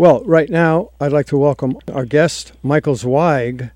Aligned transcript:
Well, 0.00 0.24
right 0.24 0.48
now, 0.48 0.92
I'd 0.98 1.12
like 1.12 1.26
to 1.26 1.36
welcome 1.36 1.76
our 1.92 2.06
guest, 2.06 2.54
Michael 2.62 2.94
Zweig. 2.94 3.70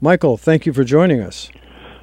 Michael, 0.00 0.36
thank 0.36 0.64
you 0.64 0.72
for 0.72 0.84
joining 0.84 1.20
us. 1.20 1.50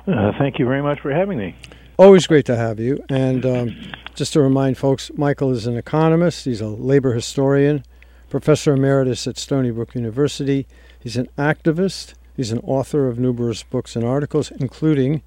Uh, 0.05 0.33
thank 0.37 0.59
you 0.59 0.65
very 0.65 0.81
much 0.81 0.99
for 0.99 1.13
having 1.13 1.37
me. 1.37 1.55
Always 1.95 2.27
great 2.27 2.45
to 2.47 2.57
have 2.57 2.77
you. 2.77 3.01
And 3.07 3.45
um, 3.45 3.77
just 4.15 4.33
to 4.33 4.41
remind 4.41 4.77
folks, 4.77 5.11
Michael 5.15 5.49
is 5.51 5.65
an 5.65 5.77
economist, 5.77 6.43
he's 6.43 6.59
a 6.59 6.67
labor 6.67 7.13
historian, 7.13 7.85
professor 8.29 8.73
emeritus 8.73 9.27
at 9.27 9.37
Stony 9.37 9.71
Brook 9.71 9.95
University. 9.95 10.67
He's 10.99 11.15
an 11.15 11.29
activist, 11.37 12.15
he's 12.35 12.51
an 12.51 12.59
author 12.65 13.07
of 13.07 13.17
numerous 13.17 13.63
books 13.63 13.95
and 13.95 14.03
articles, 14.03 14.51
including 14.51 15.23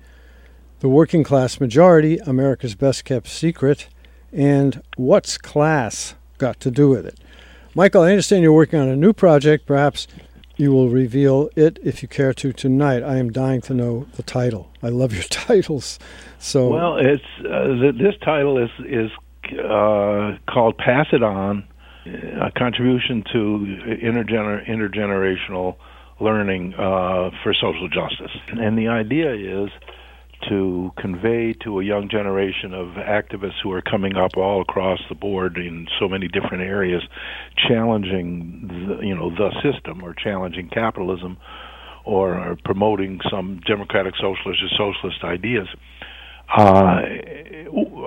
The 0.80 0.90
Working 0.90 1.24
Class 1.24 1.58
Majority 1.58 2.18
America's 2.18 2.74
Best 2.74 3.06
Kept 3.06 3.28
Secret 3.28 3.88
and 4.30 4.82
What's 4.98 5.38
Class 5.38 6.16
Got 6.36 6.60
to 6.60 6.70
Do 6.70 6.90
with 6.90 7.06
It. 7.06 7.18
Michael, 7.76 8.04
I 8.04 8.08
understand 8.12 8.42
you're 8.42 8.54
working 8.54 8.80
on 8.80 8.88
a 8.88 8.96
new 8.96 9.12
project. 9.12 9.66
Perhaps 9.66 10.08
you 10.56 10.72
will 10.72 10.88
reveal 10.88 11.50
it 11.56 11.78
if 11.84 12.00
you 12.00 12.08
care 12.08 12.32
to 12.32 12.50
tonight. 12.50 13.02
I 13.02 13.18
am 13.18 13.30
dying 13.30 13.60
to 13.62 13.74
know 13.74 14.06
the 14.14 14.22
title. 14.22 14.70
I 14.82 14.88
love 14.88 15.12
your 15.12 15.22
titles. 15.30 15.98
So 16.38 16.70
well, 16.70 16.96
it's 16.96 17.22
uh, 17.40 17.92
this 17.92 18.14
title 18.24 18.56
is 18.56 18.70
is 18.86 19.10
uh, 19.58 20.38
called 20.48 20.78
"Pass 20.78 21.08
It 21.12 21.22
On: 21.22 21.68
A 22.06 22.50
Contribution 22.56 23.22
to 23.34 23.38
Intergener- 24.02 24.66
Intergenerational 24.66 25.76
Learning 26.18 26.72
uh, 26.76 27.28
for 27.42 27.52
Social 27.52 27.90
Justice." 27.90 28.32
And 28.58 28.78
the 28.78 28.88
idea 28.88 29.34
is 29.34 29.68
to 30.48 30.92
convey 30.98 31.52
to 31.64 31.80
a 31.80 31.84
young 31.84 32.08
generation 32.08 32.74
of 32.74 32.88
activists 32.94 33.60
who 33.62 33.72
are 33.72 33.82
coming 33.82 34.16
up 34.16 34.36
all 34.36 34.60
across 34.60 35.00
the 35.08 35.14
board 35.14 35.56
in 35.56 35.86
so 35.98 36.08
many 36.08 36.28
different 36.28 36.62
areas, 36.62 37.02
challenging 37.68 38.66
the, 38.68 39.06
you 39.06 39.14
know 39.14 39.30
the 39.30 39.50
system 39.62 40.02
or 40.02 40.14
challenging 40.14 40.68
capitalism, 40.68 41.36
or 42.04 42.56
promoting 42.64 43.20
some 43.30 43.60
democratic 43.66 44.14
socialist 44.16 44.62
or 44.62 44.68
socialist 44.92 45.24
ideas. 45.24 45.68
Uh, 46.56 47.02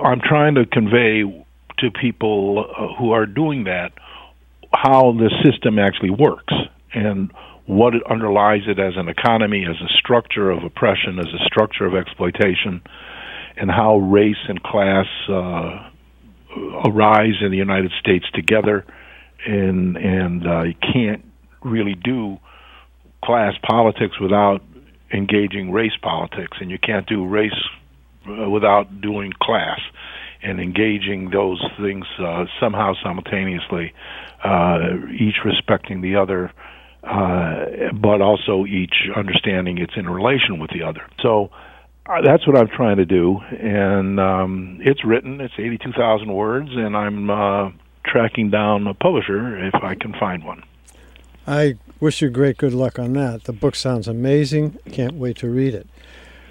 I'm 0.02 0.20
trying 0.20 0.54
to 0.54 0.64
convey 0.64 1.22
to 1.78 1.90
people 1.90 2.64
uh, 2.64 2.98
who 2.98 3.12
are 3.12 3.26
doing 3.26 3.64
that 3.64 3.92
how 4.72 5.12
the 5.12 5.30
system 5.44 5.78
actually 5.78 6.10
works 6.10 6.54
and 6.94 7.32
what 7.70 7.94
it 7.94 8.02
underlies 8.10 8.62
it 8.66 8.80
as 8.80 8.94
an 8.96 9.08
economy, 9.08 9.64
as 9.64 9.76
a 9.80 9.88
structure 9.96 10.50
of 10.50 10.64
oppression, 10.64 11.20
as 11.20 11.26
a 11.26 11.44
structure 11.44 11.86
of 11.86 11.94
exploitation, 11.94 12.82
and 13.56 13.70
how 13.70 13.98
race 13.98 14.42
and 14.48 14.60
class 14.60 15.06
uh, 15.28 15.88
arise 16.84 17.34
in 17.40 17.52
the 17.52 17.56
United 17.56 17.92
States 18.00 18.26
together, 18.34 18.84
and 19.46 19.96
and 19.96 20.46
uh, 20.48 20.62
you 20.62 20.74
can't 20.92 21.24
really 21.62 21.94
do 21.94 22.38
class 23.24 23.54
politics 23.62 24.18
without 24.20 24.62
engaging 25.12 25.70
race 25.70 25.96
politics, 26.02 26.58
and 26.60 26.72
you 26.72 26.78
can't 26.78 27.06
do 27.06 27.24
race 27.24 27.52
uh, 28.28 28.50
without 28.50 29.00
doing 29.00 29.32
class 29.40 29.78
and 30.42 30.58
engaging 30.58 31.30
those 31.30 31.62
things 31.80 32.06
uh, 32.18 32.46
somehow 32.58 32.94
simultaneously, 33.00 33.92
uh, 34.42 34.78
each 35.12 35.36
respecting 35.44 36.00
the 36.00 36.16
other 36.16 36.50
uh, 37.02 37.64
but 37.94 38.20
also 38.20 38.66
each 38.66 39.08
understanding 39.16 39.78
it's 39.78 39.94
in 39.96 40.08
relation 40.08 40.58
with 40.58 40.70
the 40.70 40.82
other. 40.82 41.06
So 41.20 41.50
uh, 42.06 42.22
that's 42.22 42.46
what 42.46 42.56
I'm 42.56 42.68
trying 42.68 42.96
to 42.96 43.06
do, 43.06 43.38
and 43.38 44.18
um, 44.18 44.78
it's 44.80 45.04
written. 45.04 45.40
It's 45.40 45.54
82,000 45.58 46.32
words, 46.32 46.70
and 46.72 46.96
I'm 46.96 47.30
uh, 47.30 47.70
tracking 48.04 48.50
down 48.50 48.86
a 48.86 48.94
publisher 48.94 49.64
if 49.64 49.74
I 49.76 49.94
can 49.94 50.12
find 50.14 50.44
one. 50.44 50.62
I 51.46 51.74
wish 52.00 52.22
you 52.22 52.30
great 52.30 52.58
good 52.58 52.74
luck 52.74 52.98
on 52.98 53.12
that. 53.14 53.44
The 53.44 53.52
book 53.52 53.74
sounds 53.74 54.08
amazing. 54.08 54.78
Can't 54.92 55.14
wait 55.14 55.36
to 55.38 55.48
read 55.48 55.74
it. 55.74 55.88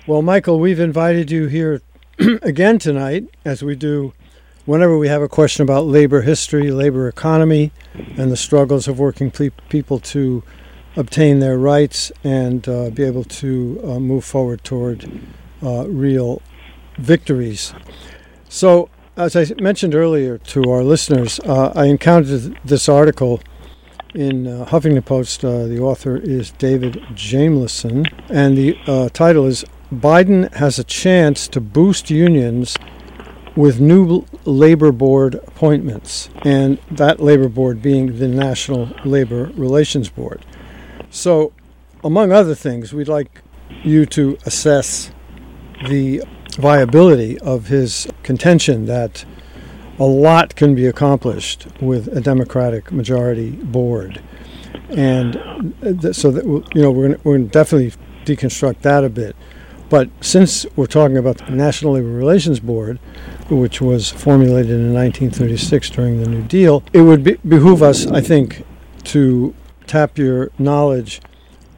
Well, 0.07 0.21
Michael, 0.21 0.59
we've 0.59 0.79
invited 0.79 1.29
you 1.29 1.47
here 1.47 1.81
again 2.41 2.79
tonight, 2.79 3.29
as 3.45 3.63
we 3.63 3.75
do 3.75 4.13
whenever 4.69 4.95
we 4.99 5.07
have 5.07 5.23
a 5.23 5.27
question 5.27 5.63
about 5.63 5.87
labor 5.87 6.21
history, 6.21 6.69
labor 6.69 7.07
economy, 7.07 7.71
and 8.17 8.31
the 8.31 8.37
struggles 8.37 8.87
of 8.87 8.99
working 8.99 9.31
ple- 9.31 9.49
people 9.67 9.97
to 9.97 10.43
obtain 10.95 11.39
their 11.39 11.57
rights 11.57 12.11
and 12.23 12.69
uh, 12.69 12.91
be 12.91 13.01
able 13.03 13.23
to 13.23 13.81
uh, 13.83 13.99
move 13.99 14.23
forward 14.23 14.63
toward 14.63 15.09
uh, 15.63 15.87
real 15.87 16.39
victories. 16.99 17.73
So, 18.47 18.91
as 19.17 19.35
I 19.35 19.47
mentioned 19.59 19.95
earlier 19.95 20.37
to 20.37 20.61
our 20.69 20.83
listeners, 20.83 21.39
uh, 21.39 21.73
I 21.75 21.85
encountered 21.85 22.55
this 22.63 22.87
article 22.87 23.41
in 24.13 24.45
uh, 24.45 24.65
Huffington 24.65 25.03
Post. 25.03 25.43
Uh, 25.43 25.65
the 25.65 25.79
author 25.79 26.15
is 26.15 26.51
David 26.51 27.01
Jamieson, 27.15 28.05
and 28.29 28.55
the 28.55 29.09
title 29.13 29.47
is 29.47 29.65
Biden 29.91 30.53
has 30.53 30.77
a 30.77 30.83
chance 30.83 31.47
to 31.47 31.59
boost 31.59 32.11
unions 32.11 32.77
with 33.59 33.81
new 33.81 34.23
labor 34.45 34.89
board 34.89 35.35
appointments, 35.35 36.29
and 36.43 36.79
that 36.89 37.19
labor 37.19 37.49
board 37.49 37.81
being 37.81 38.17
the 38.17 38.25
National 38.25 38.89
Labor 39.03 39.51
Relations 39.53 40.07
Board. 40.07 40.45
So, 41.09 41.51
among 42.01 42.31
other 42.31 42.55
things, 42.55 42.93
we'd 42.93 43.09
like 43.09 43.41
you 43.83 44.05
to 44.05 44.37
assess 44.45 45.11
the 45.89 46.23
viability 46.51 47.37
of 47.39 47.67
his 47.67 48.07
contention 48.23 48.85
that 48.85 49.25
a 49.99 50.05
lot 50.05 50.55
can 50.55 50.73
be 50.73 50.85
accomplished 50.85 51.67
with 51.81 52.07
a 52.15 52.21
Democratic 52.21 52.93
majority 52.93 53.51
board. 53.51 54.21
And 54.87 55.35
uh, 55.83 56.13
so 56.13 56.31
that, 56.31 56.45
you 56.45 56.81
know, 56.81 56.91
we're 56.91 57.17
going 57.17 57.47
to 57.47 57.51
definitely 57.51 57.91
deconstruct 58.23 58.83
that 58.83 59.03
a 59.03 59.09
bit. 59.09 59.35
But 59.89 60.09
since 60.21 60.65
we're 60.77 60.85
talking 60.85 61.17
about 61.17 61.39
the 61.39 61.51
National 61.51 61.93
Labor 61.93 62.07
Relations 62.07 62.59
Board, 62.61 62.99
which 63.49 63.81
was 63.81 64.09
formulated 64.09 64.71
in 64.71 64.93
1936 64.93 65.89
during 65.89 66.21
the 66.21 66.29
New 66.29 66.43
Deal, 66.43 66.83
it 66.93 67.01
would 67.01 67.23
be, 67.23 67.37
behoove 67.47 67.81
us, 67.81 68.07
I 68.07 68.21
think, 68.21 68.63
to 69.05 69.55
tap 69.87 70.17
your 70.17 70.51
knowledge 70.57 71.21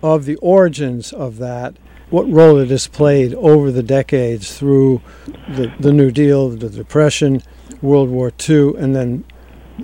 of 0.03 0.25
the 0.25 0.35
origins 0.37 1.13
of 1.13 1.37
that, 1.37 1.75
what 2.09 2.29
role 2.29 2.57
it 2.57 2.69
has 2.69 2.87
played 2.87 3.33
over 3.35 3.71
the 3.71 3.83
decades 3.83 4.57
through 4.57 5.01
the, 5.47 5.71
the 5.79 5.93
New 5.93 6.11
Deal, 6.11 6.49
the 6.49 6.69
Depression, 6.69 7.41
World 7.81 8.09
War 8.09 8.31
II, 8.47 8.75
and 8.77 8.95
then 8.95 9.23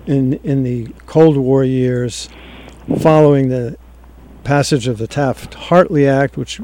in, 0.06 0.34
in 0.44 0.64
the 0.64 0.88
Cold 1.06 1.38
War 1.38 1.64
years 1.64 2.30
following 3.00 3.50
the 3.50 3.78
passage 4.44 4.88
of 4.88 4.98
the 4.98 5.08
Taft 5.08 5.54
Hartley 5.54 6.08
Act, 6.08 6.38
which 6.38 6.62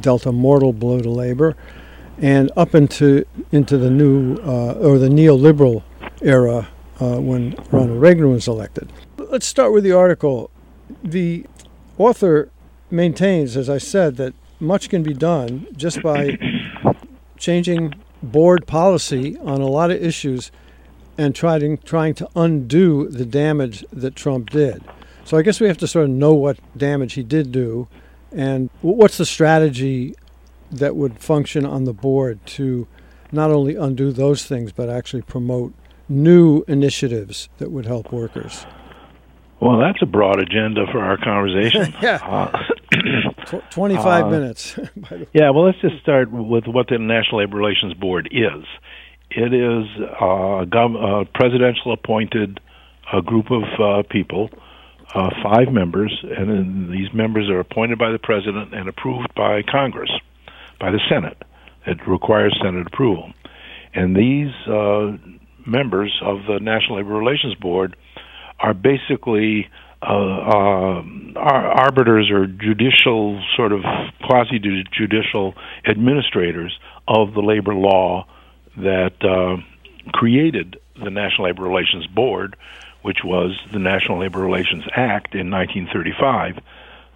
dealt 0.00 0.26
a 0.26 0.32
mortal 0.32 0.72
blow 0.72 1.00
to 1.00 1.10
labor, 1.10 1.56
and 2.20 2.50
up 2.56 2.74
into 2.74 3.24
into 3.52 3.78
the 3.78 3.90
new 3.90 4.36
uh, 4.36 4.72
or 4.74 4.98
the 4.98 5.08
neoliberal 5.08 5.82
era 6.22 6.68
uh, 7.00 7.16
when 7.16 7.54
Ronald 7.70 8.00
Reagan 8.00 8.30
was 8.30 8.48
elected. 8.48 8.92
Let's 9.16 9.46
start 9.46 9.72
with 9.72 9.84
the 9.84 9.92
article. 9.92 10.50
The 11.02 11.44
author 11.96 12.50
maintains, 12.90 13.56
as 13.56 13.68
I 13.68 13.78
said, 13.78 14.16
that 14.16 14.34
much 14.60 14.88
can 14.88 15.02
be 15.02 15.14
done 15.14 15.66
just 15.76 16.02
by 16.02 16.38
changing 17.36 17.94
board 18.22 18.66
policy 18.66 19.36
on 19.38 19.60
a 19.60 19.66
lot 19.66 19.90
of 19.90 20.02
issues 20.02 20.50
and 21.16 21.34
trying 21.34 21.78
trying 21.78 22.14
to 22.14 22.28
undo 22.34 23.08
the 23.08 23.24
damage 23.24 23.84
that 23.92 24.16
Trump 24.16 24.50
did. 24.50 24.82
So 25.24 25.36
I 25.36 25.42
guess 25.42 25.60
we 25.60 25.68
have 25.68 25.78
to 25.78 25.86
sort 25.86 26.04
of 26.06 26.10
know 26.10 26.34
what 26.34 26.58
damage 26.76 27.12
he 27.14 27.22
did 27.22 27.52
do 27.52 27.86
and 28.32 28.70
what's 28.80 29.18
the 29.18 29.26
strategy 29.26 30.14
that 30.70 30.96
would 30.96 31.18
function 31.18 31.64
on 31.64 31.84
the 31.84 31.92
board 31.92 32.44
to 32.46 32.86
not 33.32 33.50
only 33.50 33.76
undo 33.76 34.12
those 34.12 34.44
things, 34.44 34.72
but 34.72 34.88
actually 34.88 35.22
promote 35.22 35.74
new 36.08 36.64
initiatives 36.66 37.48
that 37.58 37.70
would 37.70 37.86
help 37.86 38.12
workers? 38.12 38.66
Well, 39.60 39.78
that's 39.78 40.00
a 40.02 40.06
broad 40.06 40.40
agenda 40.40 40.86
for 40.92 41.00
our 41.00 41.16
conversation. 41.16 41.92
yeah. 42.02 42.18
Uh, 42.22 43.60
25 43.70 44.24
uh, 44.24 44.30
minutes. 44.30 44.78
yeah, 45.32 45.50
well, 45.50 45.64
let's 45.64 45.80
just 45.80 46.00
start 46.00 46.30
with 46.30 46.66
what 46.66 46.88
the 46.88 46.98
National 46.98 47.40
Labor 47.40 47.56
Relations 47.56 47.94
Board 47.94 48.28
is. 48.30 48.64
It 49.30 49.52
is 49.52 49.86
a, 50.20 50.64
gov- 50.66 51.22
a 51.22 51.24
presidential 51.26 51.92
appointed 51.92 52.60
a 53.12 53.22
group 53.22 53.50
of 53.50 53.62
uh, 53.80 54.02
people 54.08 54.50
uh, 55.14 55.30
five 55.42 55.72
members, 55.72 56.24
and 56.36 56.92
these 56.92 57.12
members 57.14 57.48
are 57.48 57.60
appointed 57.60 57.98
by 57.98 58.10
the 58.10 58.18
president 58.18 58.74
and 58.74 58.88
approved 58.88 59.34
by 59.34 59.62
Congress, 59.62 60.10
by 60.80 60.90
the 60.90 61.00
Senate. 61.08 61.42
It 61.86 61.98
requires 62.06 62.58
Senate 62.62 62.86
approval. 62.86 63.32
And 63.94 64.14
these 64.14 64.52
uh, 64.66 65.16
members 65.66 66.18
of 66.22 66.38
the 66.46 66.58
National 66.60 66.98
Labor 66.98 67.14
Relations 67.14 67.54
Board 67.54 67.96
are 68.60 68.74
basically 68.74 69.68
uh, 70.02 70.06
uh, 70.06 71.02
arbiters 71.36 72.30
or 72.30 72.46
judicial, 72.46 73.42
sort 73.56 73.72
of 73.72 73.82
quasi 74.24 74.58
judicial 74.58 75.54
administrators 75.86 76.78
of 77.08 77.34
the 77.34 77.40
labor 77.40 77.74
law 77.74 78.26
that 78.76 79.14
uh, 79.22 79.56
created 80.12 80.78
the 81.02 81.10
National 81.10 81.46
Labor 81.46 81.62
Relations 81.64 82.06
Board, 82.06 82.56
which 83.02 83.18
was 83.24 83.58
the 83.72 83.78
National 83.78 84.20
Labor 84.20 84.40
Relations 84.40 84.84
Act 84.94 85.34
in 85.34 85.50
1935 85.50 86.62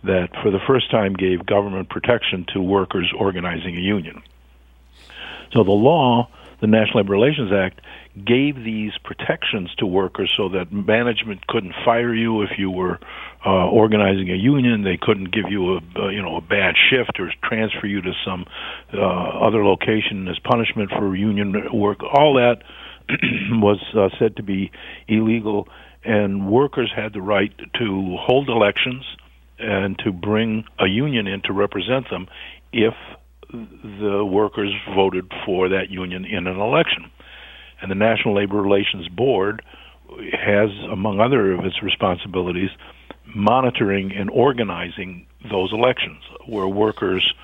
that 0.05 0.29
for 0.43 0.51
the 0.51 0.59
first 0.67 0.91
time 0.91 1.15
gave 1.15 1.47
government 1.47 1.89
protection 1.89 2.45
to 2.53 2.61
workers 2.61 3.13
organizing 3.17 3.77
a 3.77 3.81
union. 3.81 4.23
So 5.53 5.65
the 5.65 5.71
law, 5.71 6.29
the 6.61 6.67
National 6.67 7.03
Labor 7.03 7.13
Relations 7.13 7.53
Act, 7.53 7.81
gave 8.25 8.57
these 8.57 8.93
protections 9.05 9.75
to 9.79 9.87
workers 9.87 10.33
so 10.37 10.49
that 10.51 10.73
management 10.73 11.47
couldn't 11.47 11.75
fire 11.85 12.15
you 12.15 12.43
if 12.43 12.51
you 12.59 12.71
were 12.71 12.99
uh, 13.45 13.69
organizing 13.69 14.31
a 14.31 14.35
union. 14.35 14.83
They 14.83 14.99
couldn't 15.01 15.33
give 15.33 15.51
you 15.51 15.77
a, 15.77 15.81
a 16.01 16.13
you 16.13 16.23
know 16.23 16.37
a 16.37 16.41
bad 16.41 16.75
shift 16.91 17.19
or 17.19 17.33
transfer 17.43 17.87
you 17.87 18.01
to 18.03 18.13
some 18.25 18.47
uh, 18.93 18.99
other 18.99 19.65
location 19.65 20.29
as 20.29 20.39
punishment 20.39 20.91
for 20.91 21.15
union 21.17 21.55
work. 21.73 22.03
All 22.03 22.35
that 22.35 22.63
was 23.51 23.81
uh, 23.97 24.09
said 24.19 24.37
to 24.37 24.43
be 24.43 24.71
illegal, 25.09 25.69
and 26.05 26.51
workers 26.51 26.93
had 26.95 27.13
the 27.13 27.23
right 27.23 27.53
to 27.79 28.17
hold 28.21 28.49
elections 28.49 29.05
and 29.63 29.99
to 30.01 30.13
bring 30.13 30.65
a 30.79 30.87
union 30.87 31.27
in 31.27 31.41
to 31.43 31.53
represent 31.53 32.11
them 32.11 32.27
if 32.73 32.95
the 33.53 34.25
workers 34.25 34.73
voted 34.95 35.31
for 35.45 35.69
that 35.69 35.91
union 35.91 36.25
in 36.25 36.47
an 36.47 36.59
election. 36.59 37.11
And 37.81 37.91
the 37.91 37.95
National 37.95 38.35
Labor 38.35 38.61
Relations 38.61 39.09
Board 39.09 39.63
has, 40.33 40.71
among 40.91 41.21
other 41.21 41.53
of 41.53 41.65
its 41.65 41.83
responsibilities, 41.83 42.71
monitoring 43.35 44.13
and 44.13 44.31
organizing 44.31 45.27
those 45.51 45.73
elections 45.73 46.23
where 46.47 46.67
workers 46.67 47.35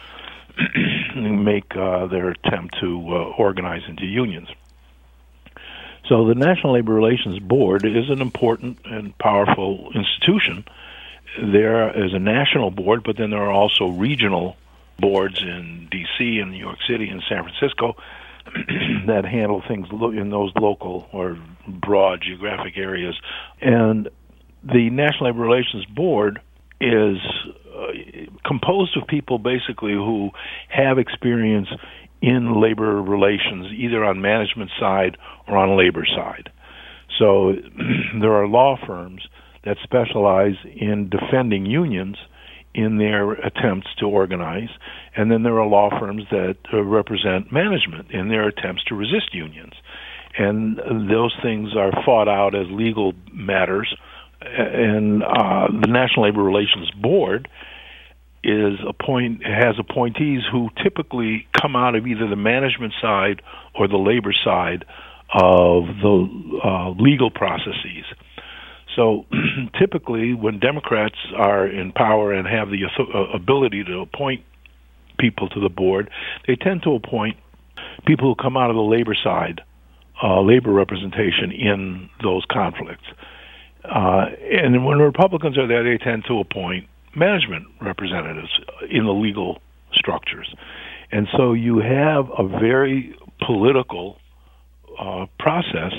make 1.16 1.76
uh, 1.76 2.06
their 2.06 2.30
attempt 2.30 2.78
to 2.80 3.04
uh, 3.08 3.34
organize 3.38 3.82
into 3.88 4.06
unions. 4.06 4.48
So 6.08 6.26
the 6.26 6.34
National 6.34 6.72
Labor 6.72 6.94
Relations 6.94 7.38
Board 7.38 7.84
is 7.84 8.08
an 8.08 8.22
important 8.22 8.78
and 8.86 9.16
powerful 9.18 9.90
institution. 9.94 10.64
There 11.36 12.06
is 12.06 12.14
a 12.14 12.18
national 12.18 12.70
board, 12.70 13.02
but 13.04 13.16
then 13.16 13.30
there 13.30 13.42
are 13.42 13.52
also 13.52 13.88
regional 13.88 14.56
boards 14.98 15.40
in 15.40 15.88
D.C. 15.90 16.38
and 16.38 16.50
New 16.50 16.58
York 16.58 16.78
City 16.88 17.08
and 17.08 17.22
San 17.28 17.44
Francisco 17.44 17.96
that 19.06 19.24
handle 19.24 19.62
things 19.66 19.86
in 19.90 20.30
those 20.30 20.52
local 20.56 21.08
or 21.12 21.38
broad 21.66 22.22
geographic 22.22 22.76
areas. 22.76 23.14
And 23.60 24.08
the 24.64 24.90
National 24.90 25.30
Labor 25.30 25.42
Relations 25.42 25.84
Board 25.86 26.40
is 26.80 27.18
uh, 27.74 27.86
composed 28.44 28.96
of 28.96 29.06
people 29.06 29.38
basically 29.38 29.92
who 29.92 30.30
have 30.68 30.98
experience 30.98 31.68
in 32.20 32.60
labor 32.60 33.00
relations, 33.00 33.72
either 33.72 34.04
on 34.04 34.20
management 34.20 34.70
side 34.80 35.16
or 35.46 35.56
on 35.56 35.76
labor 35.76 36.04
side. 36.04 36.50
So 37.18 37.52
there 38.20 38.32
are 38.32 38.46
law 38.46 38.76
firms 38.86 39.26
that 39.64 39.76
specialize 39.82 40.56
in 40.64 41.08
defending 41.10 41.66
unions 41.66 42.16
in 42.74 42.98
their 42.98 43.32
attempts 43.32 43.88
to 43.98 44.06
organize, 44.06 44.68
and 45.16 45.30
then 45.30 45.42
there 45.42 45.58
are 45.58 45.66
law 45.66 45.90
firms 45.98 46.22
that 46.30 46.56
uh, 46.72 46.82
represent 46.82 47.50
management 47.50 48.10
in 48.10 48.28
their 48.28 48.46
attempts 48.46 48.84
to 48.84 48.94
resist 48.94 49.34
unions. 49.34 49.72
And 50.36 50.78
those 51.10 51.34
things 51.42 51.70
are 51.76 51.90
fought 52.04 52.28
out 52.28 52.54
as 52.54 52.66
legal 52.70 53.14
matters, 53.32 53.92
and 54.40 55.24
uh, 55.24 55.66
the 55.68 55.88
National 55.88 56.26
Labor 56.26 56.42
Relations 56.42 56.90
Board 56.92 57.48
is 58.44 58.78
appoint 58.86 59.44
has 59.44 59.74
appointees 59.78 60.42
who 60.50 60.68
typically 60.82 61.48
come 61.60 61.74
out 61.74 61.96
of 61.96 62.06
either 62.06 62.28
the 62.28 62.36
management 62.36 62.94
side 63.02 63.42
or 63.74 63.88
the 63.88 63.96
labor 63.96 64.32
side 64.44 64.84
of 65.34 65.84
the 66.00 66.60
uh, 66.64 66.90
legal 66.90 67.30
processes. 67.30 68.04
So 68.98 69.26
typically, 69.78 70.34
when 70.34 70.58
Democrats 70.58 71.14
are 71.36 71.66
in 71.66 71.92
power 71.92 72.32
and 72.32 72.46
have 72.48 72.68
the 72.68 72.84
uh, 72.84 73.18
ability 73.32 73.84
to 73.84 74.00
appoint 74.00 74.44
people 75.18 75.48
to 75.50 75.60
the 75.60 75.68
board, 75.68 76.10
they 76.48 76.56
tend 76.56 76.82
to 76.82 76.94
appoint 76.94 77.36
people 78.06 78.28
who 78.28 78.34
come 78.34 78.56
out 78.56 78.70
of 78.70 78.76
the 78.76 78.82
labor 78.82 79.14
side, 79.14 79.60
uh, 80.22 80.40
labor 80.40 80.72
representation 80.72 81.52
in 81.52 82.10
those 82.24 82.44
conflicts. 82.50 83.04
Uh, 83.84 84.26
and 84.50 84.84
when 84.84 84.98
Republicans 84.98 85.56
are 85.56 85.68
there, 85.68 85.84
they 85.84 85.96
tend 85.96 86.24
to 86.26 86.40
appoint 86.40 86.88
management 87.14 87.66
representatives 87.80 88.50
in 88.90 89.04
the 89.04 89.12
legal 89.12 89.60
structures. 89.92 90.52
And 91.12 91.28
so 91.36 91.52
you 91.52 91.78
have 91.78 92.28
a 92.36 92.46
very 92.46 93.16
political 93.46 94.18
uh, 94.98 95.26
process 95.38 95.92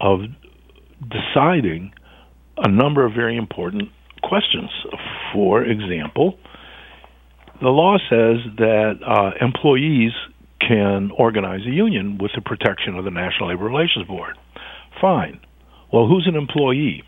of 0.00 0.22
deciding 1.08 1.92
a 2.60 2.70
number 2.70 3.04
of 3.04 3.12
very 3.14 3.36
important 3.36 3.88
questions. 4.22 4.70
For 5.32 5.64
example, 5.64 6.38
the 7.60 7.68
law 7.68 7.96
says 7.98 8.38
that 8.56 9.00
uh, 9.06 9.44
employees 9.44 10.12
can 10.60 11.10
organize 11.16 11.60
a 11.66 11.70
union 11.70 12.18
with 12.18 12.32
the 12.34 12.42
protection 12.42 12.96
of 12.96 13.04
the 13.04 13.10
National 13.10 13.48
Labor 13.48 13.64
Relations 13.64 14.06
Board. 14.06 14.36
Fine. 15.00 15.40
Well, 15.92 16.06
who's 16.06 16.26
an 16.28 16.36
employee? 16.36 17.02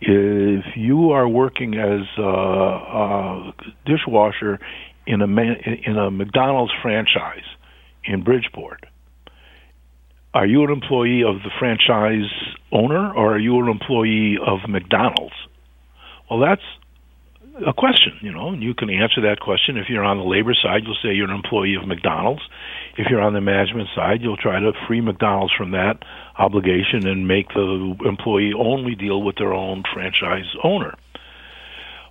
If 0.00 0.64
you 0.76 1.10
are 1.12 1.26
working 1.26 1.74
as 1.74 2.06
a, 2.18 2.22
a 2.22 3.52
dishwasher 3.86 4.58
in 5.06 5.22
a 5.22 5.26
in 5.26 5.96
a 5.96 6.10
McDonald's 6.10 6.72
franchise 6.82 7.44
in 8.04 8.22
Bridgeport, 8.22 8.84
are 10.34 10.46
you 10.46 10.64
an 10.64 10.70
employee 10.70 11.22
of 11.22 11.36
the 11.42 11.50
franchise 11.58 12.30
owner 12.72 13.14
or 13.14 13.36
are 13.36 13.38
you 13.38 13.60
an 13.60 13.68
employee 13.68 14.36
of 14.44 14.68
McDonald's? 14.68 15.34
Well, 16.28 16.40
that's 16.40 16.62
a 17.64 17.72
question, 17.72 18.18
you 18.20 18.32
know, 18.32 18.48
and 18.48 18.60
you 18.60 18.74
can 18.74 18.90
answer 18.90 19.20
that 19.22 19.38
question. 19.38 19.76
If 19.76 19.88
you're 19.88 20.02
on 20.02 20.18
the 20.18 20.24
labor 20.24 20.52
side, 20.60 20.82
you'll 20.84 20.98
say 21.00 21.14
you're 21.14 21.30
an 21.30 21.36
employee 21.36 21.76
of 21.80 21.86
McDonald's. 21.86 22.42
If 22.98 23.06
you're 23.10 23.20
on 23.20 23.32
the 23.32 23.40
management 23.40 23.88
side, 23.94 24.22
you'll 24.22 24.36
try 24.36 24.58
to 24.58 24.72
free 24.88 25.00
McDonald's 25.00 25.52
from 25.56 25.70
that 25.70 26.02
obligation 26.36 27.06
and 27.06 27.28
make 27.28 27.48
the 27.50 27.94
employee 28.04 28.52
only 28.58 28.96
deal 28.96 29.22
with 29.22 29.36
their 29.36 29.52
own 29.52 29.84
franchise 29.92 30.52
owner. 30.64 30.96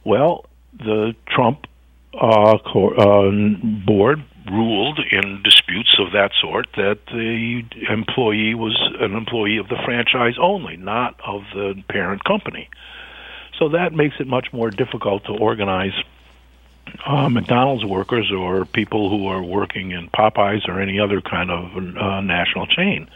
Well, 0.06 0.46
the 0.78 1.14
Trump 1.28 1.66
uh, 2.14 2.56
uh, 2.56 3.32
board 3.86 4.24
ruled 4.52 5.00
in 5.12 5.42
disputes 5.44 5.98
of 6.00 6.12
that 6.12 6.32
sort 6.40 6.68
that 6.76 7.00
the 7.08 7.64
employee 7.90 8.54
was 8.56 8.78
an 9.00 9.16
employee 9.16 9.58
of 9.58 9.68
the 9.70 9.78
franchise 9.86 10.36
only, 10.40 10.78
not 10.78 11.20
of 11.26 11.44
the 11.54 11.82
parent 11.88 12.24
company. 12.24 12.70
So 13.58 13.70
that 13.70 13.94
makes 13.94 14.16
it 14.20 14.28
much 14.28 14.52
more 14.52 14.70
difficult 14.70 15.26
to 15.26 15.32
organize 15.32 15.94
uh, 17.06 17.30
McDonald's 17.30 17.86
workers 17.86 18.32
or 18.32 18.66
people 18.66 19.10
who 19.10 19.28
are 19.28 19.42
working 19.42 19.92
in 19.92 20.10
Popeyes 20.10 20.68
or 20.68 20.80
any 20.80 21.00
other 21.00 21.22
kind 21.22 21.50
of 21.50 21.76
uh, 21.98 22.22
national 22.22 22.68
chain. 22.68 23.10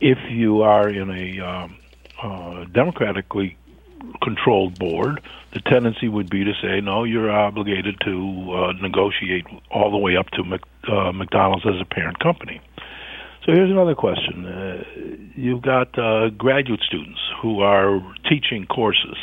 If 0.00 0.18
you 0.30 0.62
are 0.62 0.88
in 0.88 1.10
a 1.10 1.40
um, 1.40 1.76
uh, 2.22 2.64
democratically 2.64 3.56
controlled 4.22 4.78
board, 4.78 5.20
the 5.52 5.60
tendency 5.60 6.08
would 6.08 6.30
be 6.30 6.44
to 6.44 6.52
say, 6.62 6.80
no, 6.80 7.04
you're 7.04 7.30
obligated 7.30 7.96
to 8.04 8.52
uh, 8.52 8.72
negotiate 8.80 9.46
all 9.70 9.90
the 9.90 9.96
way 9.96 10.16
up 10.16 10.28
to 10.30 10.44
Mc, 10.44 10.60
uh, 10.88 11.12
McDonald's 11.12 11.66
as 11.66 11.80
a 11.80 11.84
parent 11.84 12.18
company. 12.18 12.60
So 13.44 13.52
here's 13.52 13.70
another 13.70 13.94
question. 13.94 14.44
Uh, 14.44 14.84
you've 15.34 15.62
got 15.62 15.98
uh, 15.98 16.28
graduate 16.30 16.80
students 16.86 17.20
who 17.40 17.60
are 17.60 18.00
teaching 18.28 18.66
courses, 18.66 19.16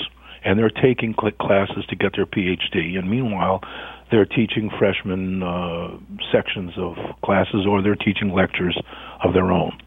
and 0.44 0.58
they're 0.58 0.70
taking 0.70 1.14
classes 1.14 1.86
to 1.90 1.96
get 1.96 2.16
their 2.16 2.26
PhD, 2.26 2.98
and 2.98 3.10
meanwhile, 3.10 3.62
they're 4.10 4.26
teaching 4.26 4.70
freshman 4.80 5.44
uh, 5.44 5.90
sections 6.32 6.72
of 6.78 6.96
classes 7.24 7.66
or 7.68 7.82
they're 7.82 7.96
teaching 7.96 8.32
lectures 8.34 8.78
of 9.24 9.34
their 9.34 9.52
own. 9.52 9.78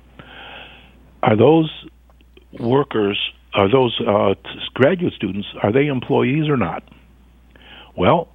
Are 1.22 1.36
those 1.36 1.70
workers 2.58 3.18
are 3.54 3.70
those 3.70 4.00
uh, 4.06 4.34
graduate 4.74 5.14
students 5.14 5.48
are 5.62 5.72
they 5.72 5.86
employees 5.86 6.48
or 6.48 6.56
not? 6.56 6.82
Well, 7.96 8.28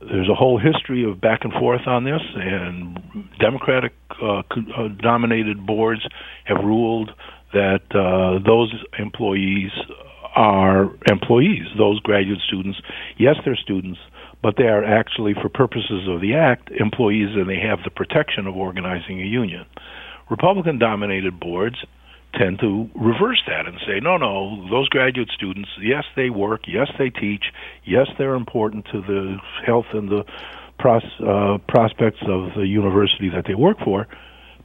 there's 0.00 0.28
a 0.30 0.34
whole 0.34 0.58
history 0.58 1.04
of 1.04 1.20
back 1.20 1.40
and 1.42 1.52
forth 1.52 1.86
on 1.86 2.04
this, 2.04 2.22
and 2.34 2.98
Democratic 3.38 3.92
uh, 4.22 4.38
uh, 4.38 4.88
dominated 5.00 5.66
boards 5.66 6.00
have 6.44 6.64
ruled 6.64 7.10
that 7.52 7.82
uh, 7.90 8.42
those 8.46 8.72
employees 8.98 9.70
are 10.34 10.90
employees. 11.10 11.66
Those 11.76 12.00
graduate 12.00 12.38
students, 12.46 12.80
yes, 13.18 13.36
they're 13.44 13.56
students, 13.56 13.98
but 14.42 14.54
they 14.56 14.68
are 14.68 14.84
actually, 14.84 15.34
for 15.34 15.48
purposes 15.48 16.08
of 16.08 16.20
the 16.20 16.34
act, 16.34 16.70
employees, 16.70 17.30
and 17.34 17.48
they 17.48 17.58
have 17.60 17.80
the 17.84 17.90
protection 17.90 18.46
of 18.46 18.56
organizing 18.56 19.20
a 19.20 19.24
union. 19.24 19.66
Republican 20.30 20.78
dominated 20.78 21.38
boards 21.40 21.76
tend 22.34 22.58
to 22.60 22.88
reverse 22.94 23.42
that 23.46 23.66
and 23.66 23.78
say, 23.86 24.00
no, 24.00 24.16
no, 24.16 24.68
those 24.70 24.88
graduate 24.88 25.30
students, 25.34 25.68
yes, 25.80 26.04
they 26.16 26.30
work, 26.30 26.62
yes, 26.68 26.88
they 26.98 27.10
teach, 27.10 27.44
yes, 27.84 28.06
they're 28.18 28.34
important 28.34 28.86
to 28.92 29.00
the 29.00 29.36
health 29.66 29.86
and 29.92 30.08
the 30.08 30.24
pros, 30.78 31.02
uh, 31.26 31.58
prospects 31.68 32.20
of 32.28 32.54
the 32.54 32.66
university 32.66 33.28
that 33.28 33.44
they 33.46 33.54
work 33.54 33.78
for, 33.84 34.06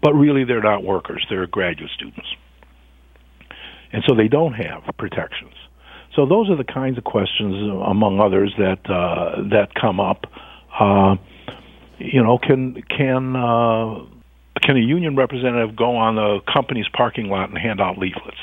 but 0.01 0.13
really 0.13 0.43
they're 0.43 0.62
not 0.62 0.84
workers, 0.84 1.25
they're 1.29 1.48
graduate 1.48 1.91
students. 1.95 2.27
and 3.91 4.03
so 4.07 4.15
they 4.15 4.27
don't 4.27 4.53
have 4.53 4.84
protections. 4.98 5.53
So 6.15 6.25
those 6.25 6.50
are 6.50 6.55
the 6.57 6.63
kinds 6.65 6.98
of 6.98 7.03
questions, 7.03 7.55
among 7.86 8.19
others, 8.19 8.53
that 8.57 8.89
uh, 8.89 9.41
that 9.50 9.74
come 9.79 10.00
up. 10.00 10.25
Uh, 10.77 11.15
you 11.98 12.22
know, 12.22 12.38
can 12.38 12.81
can 12.84 13.36
uh, 13.36 14.05
can 14.65 14.77
a 14.77 14.79
union 14.79 15.15
representative 15.15 15.75
go 15.75 15.95
on 15.95 16.15
the 16.15 16.39
company's 16.51 16.88
parking 16.95 17.29
lot 17.29 17.50
and 17.50 17.57
hand 17.57 17.79
out 17.79 17.98
leaflets, 17.98 18.38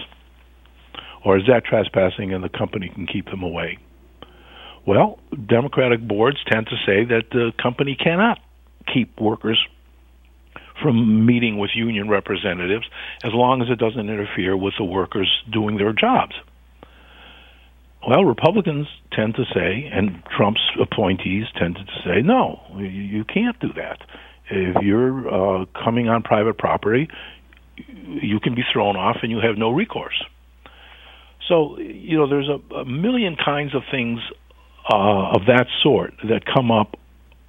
or 1.24 1.36
is 1.36 1.44
that 1.48 1.64
trespassing 1.64 2.32
and 2.32 2.42
the 2.44 2.48
company 2.48 2.88
can 2.88 3.06
keep 3.06 3.26
them 3.26 3.42
away? 3.42 3.78
Well, 4.86 5.18
Democratic 5.46 6.00
boards 6.00 6.38
tend 6.50 6.66
to 6.66 6.76
say 6.86 7.04
that 7.04 7.30
the 7.30 7.52
company 7.60 7.96
cannot 7.96 8.38
keep 8.92 9.20
workers 9.20 9.58
from 10.80 11.26
meeting 11.26 11.58
with 11.58 11.70
union 11.74 12.08
representatives 12.08 12.86
as 13.22 13.32
long 13.32 13.62
as 13.62 13.68
it 13.70 13.78
doesn't 13.78 14.08
interfere 14.08 14.56
with 14.56 14.74
the 14.78 14.84
workers 14.84 15.30
doing 15.52 15.76
their 15.76 15.92
jobs. 15.92 16.34
Well, 18.06 18.24
Republicans 18.24 18.88
tend 19.12 19.36
to 19.36 19.44
say, 19.54 19.88
and 19.92 20.24
Trump's 20.36 20.60
appointees 20.80 21.44
tended 21.56 21.86
to 21.86 22.02
say, 22.04 22.22
no, 22.22 22.60
you 22.76 23.24
can't 23.24 23.58
do 23.60 23.72
that. 23.74 24.00
If 24.50 24.82
you're 24.82 25.62
uh, 25.62 25.64
coming 25.84 26.08
on 26.08 26.22
private 26.22 26.58
property, 26.58 27.08
you 27.76 28.40
can 28.40 28.54
be 28.54 28.62
thrown 28.72 28.96
off 28.96 29.18
and 29.22 29.30
you 29.30 29.38
have 29.38 29.56
no 29.56 29.70
recourse. 29.70 30.24
So, 31.48 31.78
you 31.78 32.16
know, 32.16 32.28
there's 32.28 32.48
a, 32.48 32.74
a 32.74 32.84
million 32.84 33.36
kinds 33.36 33.74
of 33.74 33.82
things 33.90 34.20
uh, 34.90 35.32
of 35.34 35.46
that 35.46 35.66
sort 35.82 36.14
that 36.28 36.42
come 36.44 36.70
up 36.70 36.96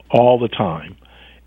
all 0.09 0.39
the 0.39 0.47
time. 0.47 0.97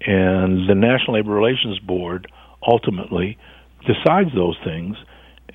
And 0.00 0.69
the 0.69 0.75
National 0.75 1.15
Labor 1.15 1.33
Relations 1.33 1.79
Board 1.79 2.31
ultimately 2.67 3.38
decides 3.87 4.35
those 4.35 4.57
things 4.65 4.97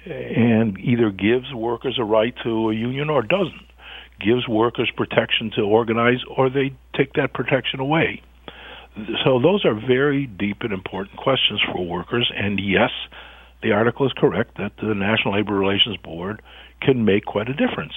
and 0.06 0.78
either 0.80 1.12
gives 1.12 1.54
workers 1.54 1.98
a 2.00 2.04
right 2.04 2.34
to 2.44 2.70
a 2.70 2.74
union 2.74 3.10
or 3.10 3.22
doesn't. 3.22 3.68
Gives 4.20 4.48
workers 4.48 4.92
protection 4.96 5.52
to 5.56 5.62
organize 5.62 6.20
or 6.36 6.50
they 6.50 6.74
take 6.96 7.14
that 7.14 7.34
protection 7.34 7.80
away. 7.80 8.22
So 9.24 9.40
those 9.40 9.66
are 9.66 9.74
very 9.74 10.26
deep 10.26 10.62
and 10.62 10.74
important 10.74 11.18
questions 11.18 11.62
for 11.72 11.86
workers. 11.86 12.32
And 12.36 12.60
yes, 12.60 12.92
the 13.62 13.72
article 13.72 14.06
is 14.06 14.14
correct 14.14 14.58
that 14.58 14.74
the 14.78 14.94
National 14.94 15.36
Labor 15.36 15.54
Relations 15.54 15.98
Board 15.98 16.42
can 16.82 17.06
make 17.06 17.26
quite 17.26 17.48
a 17.50 17.54
difference. 17.54 17.94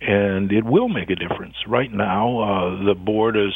And 0.00 0.52
it 0.52 0.64
will 0.64 0.88
make 0.88 1.10
a 1.10 1.14
difference. 1.14 1.54
Right 1.66 1.92
now, 1.92 2.40
uh, 2.40 2.84
the 2.84 2.94
board 2.94 3.36
is 3.36 3.54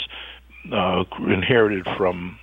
uh, 0.73 1.04
inherited 1.18 1.87
from 1.97 2.38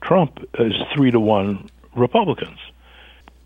Trump 0.00 0.38
is 0.58 0.74
three 0.94 1.10
to 1.10 1.20
one 1.20 1.68
Republicans. 1.94 2.58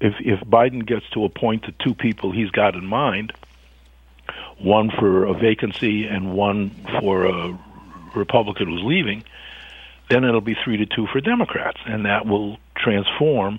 If 0.01 0.15
if 0.21 0.41
Biden 0.41 0.87
gets 0.87 1.09
to 1.11 1.25
appoint 1.25 1.67
the 1.67 1.73
two 1.85 1.95
people 1.95 2.31
he's 2.33 2.51
got 2.51 2.75
in 2.75 2.87
mind, 2.87 3.33
one 4.59 4.91
for 4.91 5.25
a 5.25 5.35
vacancy 5.35 6.07
and 6.07 6.33
one 6.33 6.71
for 7.01 7.27
a 7.27 7.59
Republican 8.15 8.69
who's 8.69 8.83
leaving, 8.83 9.25
then 10.11 10.25
it'll 10.25 10.41
be 10.41 10.57
three 10.65 10.77
to 10.79 10.87
two 10.87 11.07
for 11.13 11.21
Democrats, 11.21 11.79
and 11.87 12.05
that 12.05 12.27
will 12.27 12.57
transform 12.77 13.59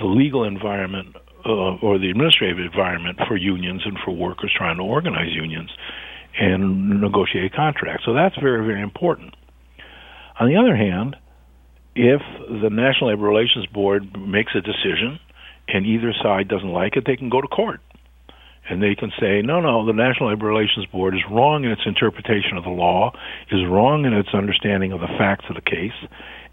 the 0.00 0.06
legal 0.06 0.44
environment 0.44 1.16
uh, 1.44 1.76
or 1.82 1.98
the 1.98 2.10
administrative 2.10 2.58
environment 2.58 3.18
for 3.26 3.36
unions 3.36 3.82
and 3.84 3.98
for 4.04 4.14
workers 4.14 4.52
trying 4.56 4.76
to 4.76 4.82
organize 4.82 5.32
unions 5.32 5.70
and 6.38 7.00
negotiate 7.00 7.52
contracts. 7.52 8.04
So 8.06 8.14
that's 8.14 8.36
very 8.40 8.64
very 8.64 8.82
important. 8.82 9.34
On 10.40 10.48
the 10.48 10.56
other 10.56 10.76
hand, 10.76 11.16
if 11.94 12.22
the 12.48 12.70
National 12.70 13.10
Labor 13.10 13.24
Relations 13.24 13.66
Board 13.66 14.16
makes 14.18 14.52
a 14.54 14.60
decision 14.60 15.18
and 15.68 15.84
either 15.86 16.12
side 16.22 16.48
doesn't 16.48 16.72
like 16.72 16.96
it, 16.96 17.04
they 17.06 17.16
can 17.16 17.28
go 17.28 17.40
to 17.40 17.48
court. 17.48 17.80
And 18.68 18.82
they 18.82 18.94
can 18.94 19.10
say, 19.20 19.42
no, 19.42 19.60
no, 19.60 19.84
the 19.84 19.92
National 19.92 20.30
Labor 20.30 20.46
Relations 20.46 20.86
Board 20.86 21.14
is 21.14 21.20
wrong 21.30 21.64
in 21.64 21.72
its 21.72 21.82
interpretation 21.84 22.56
of 22.56 22.64
the 22.64 22.70
law, 22.70 23.12
is 23.50 23.66
wrong 23.68 24.04
in 24.04 24.12
its 24.12 24.28
understanding 24.32 24.92
of 24.92 25.00
the 25.00 25.08
facts 25.18 25.46
of 25.48 25.56
the 25.56 25.62
case, 25.62 25.96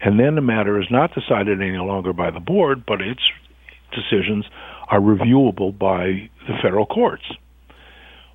and 0.00 0.18
then 0.18 0.34
the 0.34 0.40
matter 0.40 0.80
is 0.80 0.88
not 0.90 1.14
decided 1.14 1.60
any 1.60 1.78
longer 1.78 2.12
by 2.12 2.30
the 2.30 2.40
board, 2.40 2.84
but 2.84 3.00
its 3.00 3.20
decisions 3.92 4.44
are 4.88 5.00
reviewable 5.00 5.76
by 5.76 6.28
the 6.48 6.54
federal 6.62 6.86
courts. 6.86 7.24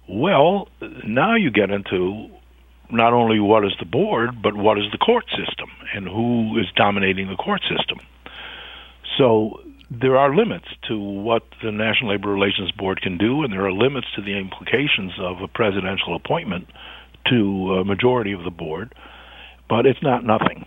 Well, 0.07 0.69
now 1.05 1.35
you 1.35 1.51
get 1.51 1.69
into 1.69 2.29
not 2.91 3.13
only 3.13 3.39
what 3.39 3.65
is 3.65 3.73
the 3.79 3.85
board, 3.85 4.41
but 4.41 4.55
what 4.55 4.77
is 4.77 4.85
the 4.91 4.97
court 4.97 5.25
system 5.29 5.69
and 5.93 6.07
who 6.07 6.57
is 6.59 6.67
dominating 6.75 7.27
the 7.27 7.35
court 7.35 7.61
system. 7.61 7.99
So 9.17 9.61
there 9.89 10.17
are 10.17 10.35
limits 10.35 10.67
to 10.87 10.97
what 10.97 11.43
the 11.63 11.71
National 11.71 12.11
Labor 12.11 12.29
Relations 12.29 12.71
Board 12.71 13.01
can 13.01 13.17
do, 13.17 13.43
and 13.43 13.53
there 13.53 13.65
are 13.65 13.71
limits 13.71 14.07
to 14.15 14.21
the 14.21 14.37
implications 14.37 15.13
of 15.19 15.41
a 15.41 15.47
presidential 15.47 16.15
appointment 16.15 16.67
to 17.27 17.75
a 17.75 17.85
majority 17.85 18.31
of 18.31 18.43
the 18.43 18.51
board. 18.51 18.93
But 19.69 19.85
it's 19.85 20.01
not 20.01 20.23
nothing. 20.23 20.65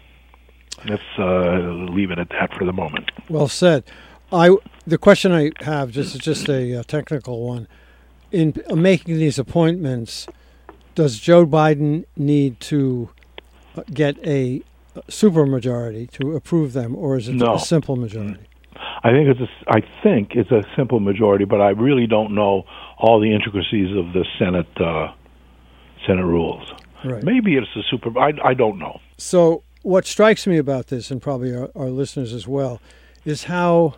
Let's 0.85 1.03
uh, 1.19 1.59
leave 1.91 2.11
it 2.11 2.19
at 2.19 2.29
that 2.31 2.53
for 2.55 2.65
the 2.65 2.73
moment. 2.73 3.11
Well 3.29 3.49
said. 3.49 3.85
I 4.31 4.57
the 4.87 4.99
question 4.99 5.33
I 5.33 5.53
have 5.61 5.91
just 5.91 6.15
is 6.15 6.21
just 6.21 6.49
a, 6.49 6.85
technical 6.85 7.47
one. 7.47 7.67
In 8.31 8.55
making 8.75 9.17
these 9.17 9.39
appointments, 9.39 10.27
does 10.95 11.19
Joe 11.19 11.47
Biden 11.47 12.05
need 12.17 12.61
to 12.61 13.09
uh, 13.75 13.83
get 13.93 14.19
a 14.27 14.63
supermajority 15.09 16.11
to 16.13 16.37
approve 16.37 16.75
them, 16.75 16.95
or 16.95 17.17
is 17.17 17.29
it 17.29 17.37
no. 17.37 17.55
a 17.55 17.59
simple 17.59 17.97
majority? 17.97 18.48
I 19.03 19.11
think 19.11 19.29
it's 19.29 19.41
a, 19.41 19.73
I 19.73 19.81
think 20.03 20.35
it's 20.35 20.51
a 20.51 20.63
simple 20.77 21.01
majority, 21.01 21.45
but 21.45 21.61
I 21.61 21.71
really 21.71 22.07
don't 22.07 22.35
know 22.35 22.65
all 22.99 23.21
the 23.21 23.33
intricacies 23.33 23.97
of 23.97 24.13
the 24.13 24.25
Senate 24.39 24.69
uh, 24.81 25.13
Senate 26.07 26.25
rules. 26.25 26.73
Right. 27.05 27.23
Maybe 27.23 27.57
it's 27.57 27.69
a 27.77 27.83
super. 27.89 28.17
I, 28.19 28.33
I 28.45 28.55
don't 28.55 28.79
know. 28.79 29.01
So 29.17 29.63
what 29.83 30.07
strikes 30.07 30.47
me 30.47 30.59
about 30.59 30.89
this, 30.89 31.11
and 31.11 31.23
probably 31.23 31.55
our, 31.55 31.71
our 31.75 31.91
listeners 31.91 32.33
as 32.33 32.49
well, 32.49 32.81
is 33.25 33.45
how 33.45 33.95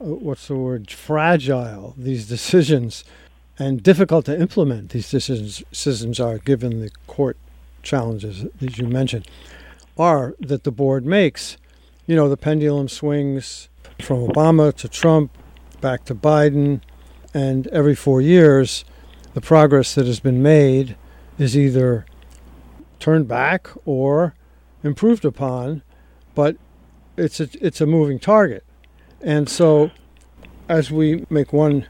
uh, 0.00 0.04
what's 0.04 0.48
the 0.48 0.56
word 0.56 0.90
fragile 0.90 1.94
these 1.96 2.28
decisions 2.28 3.04
and 3.58 3.82
difficult 3.82 4.26
to 4.26 4.38
implement 4.38 4.90
these 4.90 5.10
decisions, 5.10 5.62
decisions 5.70 6.18
are, 6.20 6.38
given 6.38 6.80
the 6.80 6.90
court 7.06 7.36
challenges 7.82 8.46
that 8.60 8.78
you 8.78 8.86
mentioned, 8.86 9.26
are 9.98 10.34
that 10.40 10.64
the 10.64 10.72
board 10.72 11.04
makes. 11.04 11.56
You 12.06 12.16
know, 12.16 12.28
the 12.28 12.36
pendulum 12.36 12.88
swings 12.88 13.68
from 14.00 14.26
Obama 14.26 14.74
to 14.76 14.88
Trump, 14.88 15.30
back 15.80 16.04
to 16.06 16.14
Biden, 16.14 16.80
and 17.32 17.66
every 17.68 17.94
four 17.94 18.20
years, 18.20 18.84
the 19.34 19.40
progress 19.40 19.94
that 19.94 20.06
has 20.06 20.20
been 20.20 20.42
made 20.42 20.96
is 21.38 21.56
either 21.56 22.06
turned 23.00 23.26
back 23.26 23.68
or 23.84 24.34
improved 24.82 25.24
upon, 25.24 25.82
but 26.34 26.56
it's 27.16 27.40
a, 27.40 27.48
it's 27.60 27.80
a 27.80 27.86
moving 27.86 28.18
target. 28.18 28.64
And 29.20 29.48
so, 29.48 29.90
as 30.68 30.90
we 30.90 31.26
make 31.28 31.52
one 31.52 31.86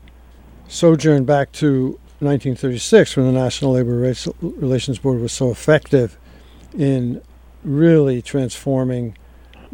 sojourn 0.68 1.24
back 1.24 1.52
to 1.52 1.98
1936 2.20 3.16
when 3.16 3.26
the 3.26 3.32
National 3.32 3.72
Labor 3.72 3.96
Relations 4.40 4.98
Board 4.98 5.20
was 5.20 5.32
so 5.32 5.50
effective 5.50 6.16
in 6.76 7.20
really 7.62 8.22
transforming 8.22 9.16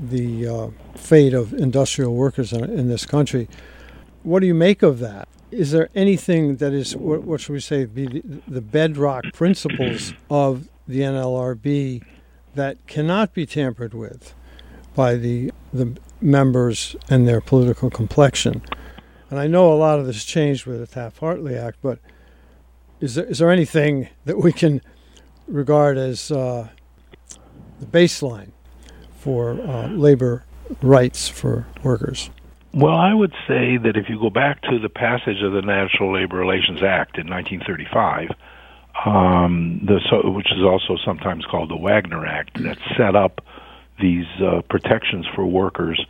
the 0.00 0.48
uh, 0.48 0.68
fate 0.96 1.34
of 1.34 1.52
industrial 1.52 2.14
workers 2.14 2.52
in, 2.52 2.64
in, 2.64 2.88
this 2.88 3.04
country. 3.04 3.48
What 4.22 4.40
do 4.40 4.46
you 4.46 4.54
make 4.54 4.82
of 4.82 4.98
that? 5.00 5.28
Is 5.50 5.72
there 5.72 5.90
anything 5.94 6.56
that 6.56 6.72
is, 6.72 6.96
what, 6.96 7.22
what 7.24 7.40
should 7.40 7.52
we 7.52 7.60
say, 7.60 7.84
be 7.84 8.06
the, 8.06 8.22
the 8.48 8.60
bedrock 8.60 9.24
principles 9.34 10.14
of 10.30 10.68
the 10.88 11.00
NLRB 11.00 12.02
that 12.54 12.86
cannot 12.86 13.34
be 13.34 13.44
tampered 13.44 13.94
with 13.94 14.34
by 14.94 15.16
the, 15.16 15.52
the 15.72 15.96
members 16.20 16.96
and 17.08 17.28
their 17.28 17.40
political 17.40 17.90
complexion? 17.90 18.62
And 19.28 19.38
I 19.38 19.46
know 19.46 19.72
a 19.72 19.74
lot 19.74 19.98
of 19.98 20.06
this 20.06 20.24
changed 20.24 20.66
with 20.66 20.80
the 20.80 20.86
Taft-Hartley 20.86 21.56
Act, 21.56 21.78
but 21.82 21.98
is 23.00 23.16
there, 23.16 23.26
is 23.26 23.38
there 23.38 23.50
anything 23.50 24.08
that 24.24 24.38
we 24.38 24.52
can 24.52 24.80
regard 25.46 25.98
as 25.98 26.30
uh, 26.30 26.68
the 27.80 27.86
baseline 27.86 28.52
for 29.20 29.60
uh, 29.60 29.88
labor 29.88 30.44
rights 30.82 31.28
for 31.28 31.66
workers? 31.82 32.30
Well, 32.72 32.94
I 32.94 33.12
would 33.12 33.32
say 33.48 33.76
that 33.78 33.96
if 33.96 34.08
you 34.08 34.18
go 34.18 34.30
back 34.30 34.62
to 34.62 34.78
the 34.78 34.88
passage 34.88 35.42
of 35.42 35.52
the 35.52 35.62
National 35.62 36.14
Labor 36.14 36.36
Relations 36.36 36.82
Act 36.82 37.18
in 37.18 37.28
1935, 37.28 38.30
um, 39.04 39.80
the, 39.84 40.00
so, 40.08 40.30
which 40.30 40.50
is 40.52 40.62
also 40.62 40.96
sometimes 41.04 41.44
called 41.46 41.70
the 41.70 41.76
Wagner 41.76 42.24
Act, 42.26 42.62
that 42.62 42.78
set 42.96 43.16
up 43.16 43.40
these 44.00 44.26
uh, 44.40 44.62
protections 44.70 45.26
for 45.34 45.44
workers 45.44 46.00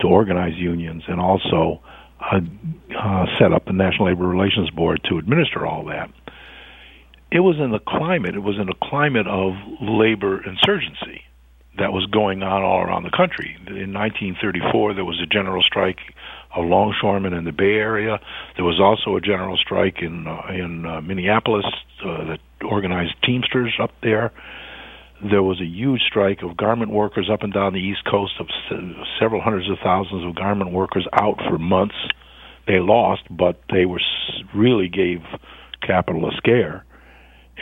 to 0.00 0.06
organize 0.06 0.54
unions 0.56 1.02
and 1.08 1.20
also 1.20 1.80
uh, 2.20 2.40
uh, 2.98 3.26
set 3.38 3.52
up 3.52 3.64
the 3.64 3.72
National 3.72 4.08
Labor 4.08 4.26
Relations 4.26 4.70
Board 4.70 5.00
to 5.08 5.18
administer 5.18 5.66
all 5.66 5.86
that. 5.86 6.10
It 7.32 7.40
was 7.40 7.56
in 7.58 7.70
the 7.70 7.78
climate. 7.78 8.34
It 8.34 8.42
was 8.42 8.58
in 8.58 8.68
a 8.68 8.74
climate 8.90 9.26
of 9.26 9.54
labor 9.80 10.44
insurgency. 10.44 11.22
That 11.78 11.92
was 11.92 12.06
going 12.06 12.42
on 12.42 12.62
all 12.62 12.80
around 12.80 13.04
the 13.04 13.10
country. 13.10 13.56
In 13.66 13.94
1934, 13.94 14.94
there 14.94 15.04
was 15.04 15.20
a 15.20 15.26
general 15.26 15.62
strike 15.62 15.98
of 16.54 16.66
longshoremen 16.66 17.32
in 17.32 17.44
the 17.44 17.52
Bay 17.52 17.76
Area. 17.76 18.18
There 18.56 18.64
was 18.64 18.80
also 18.80 19.16
a 19.16 19.20
general 19.20 19.56
strike 19.56 20.02
in 20.02 20.26
uh, 20.26 20.52
in 20.52 20.84
uh, 20.84 21.00
Minneapolis 21.00 21.64
uh, 22.04 22.24
that 22.24 22.40
organized 22.64 23.14
Teamsters 23.22 23.74
up 23.80 23.92
there. 24.02 24.32
There 25.22 25.42
was 25.42 25.60
a 25.60 25.66
huge 25.66 26.00
strike 26.08 26.42
of 26.42 26.56
garment 26.56 26.90
workers 26.90 27.28
up 27.32 27.42
and 27.42 27.52
down 27.52 27.74
the 27.74 27.80
East 27.80 28.04
Coast 28.10 28.32
of 28.40 28.48
se- 28.68 28.96
several 29.20 29.40
hundreds 29.40 29.70
of 29.70 29.78
thousands 29.82 30.24
of 30.24 30.34
garment 30.34 30.72
workers 30.72 31.06
out 31.12 31.38
for 31.48 31.58
months. 31.58 31.96
They 32.66 32.80
lost, 32.80 33.22
but 33.30 33.60
they 33.70 33.84
were 33.84 34.00
really 34.54 34.88
gave 34.88 35.20
capital 35.86 36.28
a 36.28 36.32
scare, 36.36 36.84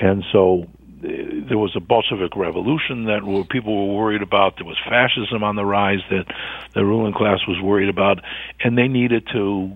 and 0.00 0.24
so 0.32 0.66
there 1.00 1.58
was 1.58 1.72
a 1.76 1.80
Bolshevik 1.80 2.36
revolution 2.36 3.04
that 3.04 3.46
people 3.50 3.88
were 3.88 3.94
worried 3.96 4.22
about. 4.22 4.56
There 4.56 4.66
was 4.66 4.78
fascism 4.88 5.42
on 5.42 5.56
the 5.56 5.64
rise 5.64 6.00
that 6.10 6.26
the 6.74 6.84
ruling 6.84 7.12
class 7.12 7.40
was 7.46 7.60
worried 7.62 7.88
about, 7.88 8.18
and 8.62 8.76
they 8.76 8.88
needed 8.88 9.26
to 9.32 9.72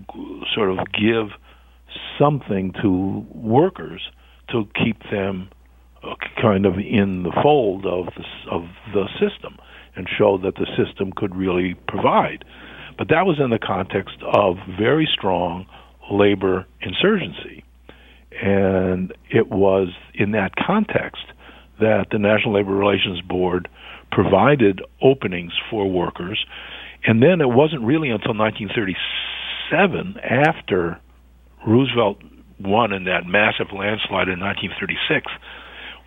sort 0.53 0.71
of 0.71 0.79
give 0.91 1.29
something 2.17 2.73
to 2.81 3.25
workers 3.33 4.01
to 4.49 4.67
keep 4.75 5.01
them 5.09 5.49
uh, 6.03 6.15
kind 6.41 6.65
of 6.65 6.77
in 6.77 7.23
the 7.23 7.31
fold 7.41 7.85
of 7.85 8.07
the 8.15 8.25
of 8.51 8.63
the 8.93 9.07
system 9.19 9.57
and 9.95 10.07
show 10.17 10.37
that 10.37 10.55
the 10.55 10.67
system 10.77 11.11
could 11.15 11.35
really 11.35 11.75
provide. 11.87 12.43
But 12.97 13.09
that 13.09 13.25
was 13.25 13.39
in 13.39 13.49
the 13.49 13.59
context 13.59 14.17
of 14.21 14.57
very 14.77 15.07
strong 15.11 15.65
labor 16.11 16.65
insurgency. 16.81 17.63
And 18.41 19.13
it 19.29 19.49
was 19.49 19.89
in 20.13 20.31
that 20.31 20.55
context 20.55 21.23
that 21.79 22.07
the 22.11 22.19
National 22.19 22.53
Labor 22.55 22.73
Relations 22.73 23.21
Board 23.21 23.67
provided 24.11 24.81
openings 25.01 25.53
for 25.69 25.89
workers. 25.89 26.45
And 27.05 27.21
then 27.21 27.41
it 27.41 27.49
wasn't 27.49 27.83
really 27.83 28.09
until 28.09 28.33
1937, 28.35 30.17
after 30.23 30.99
Roosevelt 31.67 32.21
won 32.59 32.93
in 32.93 33.05
that 33.05 33.25
massive 33.25 33.67
landslide 33.73 34.29
in 34.29 34.39
1936 34.39 35.27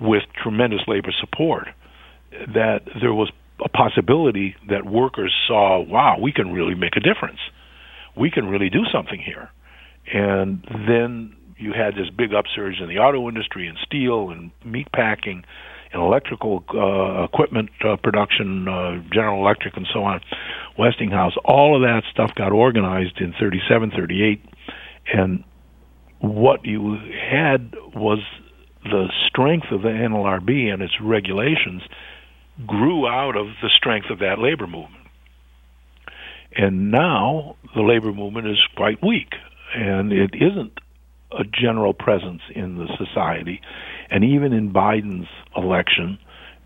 with 0.01 0.23
tremendous 0.43 0.81
labor 0.87 1.13
support, 1.21 1.69
that 2.55 2.83
there 3.01 3.15
was 3.15 3.31
a 3.65 3.69
possibility 3.69 4.55
that 4.69 4.85
workers 4.87 5.35
saw, 5.47 5.81
wow, 5.81 6.19
we 6.21 6.33
can 6.33 6.53
really 6.53 6.75
make 6.75 6.97
a 6.97 7.01
difference. 7.01 7.41
We 8.17 8.31
can 8.31 8.47
really 8.47 8.71
do 8.71 8.85
something 8.93 9.21
here. 9.21 9.51
And 10.13 10.63
then 10.87 11.35
you 11.59 11.73
had 11.73 11.95
this 11.95 12.11
big 12.11 12.35
upsurge 12.35 12.81
in 12.81 12.89
the 12.89 12.99
auto 12.99 13.29
industry 13.29 13.67
and 13.67 13.79
steel 13.85 14.31
and 14.31 14.51
meat 14.65 14.89
packing 14.93 15.45
and 15.93 16.03
electrical 16.03 16.65
uh, 16.75 17.25
equipment 17.25 17.71
uh, 17.85 17.97
production, 17.97 18.69
uh, 18.69 19.03
General 19.13 19.41
Electric 19.41 19.77
and 19.77 19.87
so 19.93 20.03
on, 20.03 20.21
Westinghouse. 20.79 21.33
All 21.45 21.77
of 21.77 21.83
that 21.83 22.03
stuff 22.11 22.35
got 22.35 22.53
organized 22.53 23.21
in 23.21 23.35
37, 23.39 23.93
38, 23.93 24.45
and 25.15 25.45
what 26.19 26.65
you 26.65 26.99
had 27.31 27.75
was 27.95 28.19
the 28.85 29.11
strength 29.27 29.67
of 29.71 29.83
the 29.83 29.89
NLRB 29.89 30.73
and 30.73 30.83
its 30.83 30.95
regulations 31.01 31.83
grew 32.67 33.07
out 33.07 33.37
of 33.37 33.47
the 33.63 33.71
strength 33.77 34.11
of 34.11 34.21
that 34.21 34.39
labor 34.39 34.67
movement. 34.67 35.05
And 36.57 36.91
now 36.91 37.57
the 37.75 37.83
labor 37.83 38.13
movement 38.13 38.49
is 38.49 38.59
quite 38.77 39.03
weak, 39.03 39.35
and 39.75 40.13
it 40.13 40.31
isn't 40.35 40.79
a 41.33 41.45
general 41.45 41.93
presence 41.93 42.43
in 42.55 42.77
the 42.77 42.89
society. 42.99 43.61
And 44.11 44.25
even 44.25 44.53
in 44.53 44.73
Biden's 44.73 45.29
election, 45.57 46.19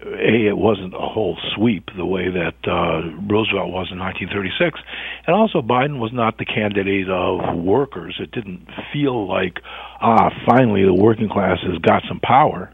a 0.02 0.48
it 0.48 0.56
wasn't 0.56 0.94
a 0.94 0.98
whole 0.98 1.36
sweep 1.54 1.90
the 1.96 2.04
way 2.04 2.28
that 2.30 2.54
uh, 2.66 3.08
Roosevelt 3.28 3.70
was 3.70 3.88
in 3.90 3.98
1936, 3.98 4.80
and 5.26 5.36
also 5.36 5.60
Biden 5.60 5.98
was 5.98 6.12
not 6.12 6.38
the 6.38 6.44
candidate 6.44 7.08
of 7.08 7.56
workers. 7.56 8.16
It 8.20 8.30
didn't 8.30 8.66
feel 8.92 9.28
like 9.28 9.60
ah 10.00 10.30
finally 10.48 10.84
the 10.84 10.94
working 10.94 11.28
class 11.28 11.58
has 11.62 11.78
got 11.78 12.02
some 12.08 12.20
power. 12.20 12.72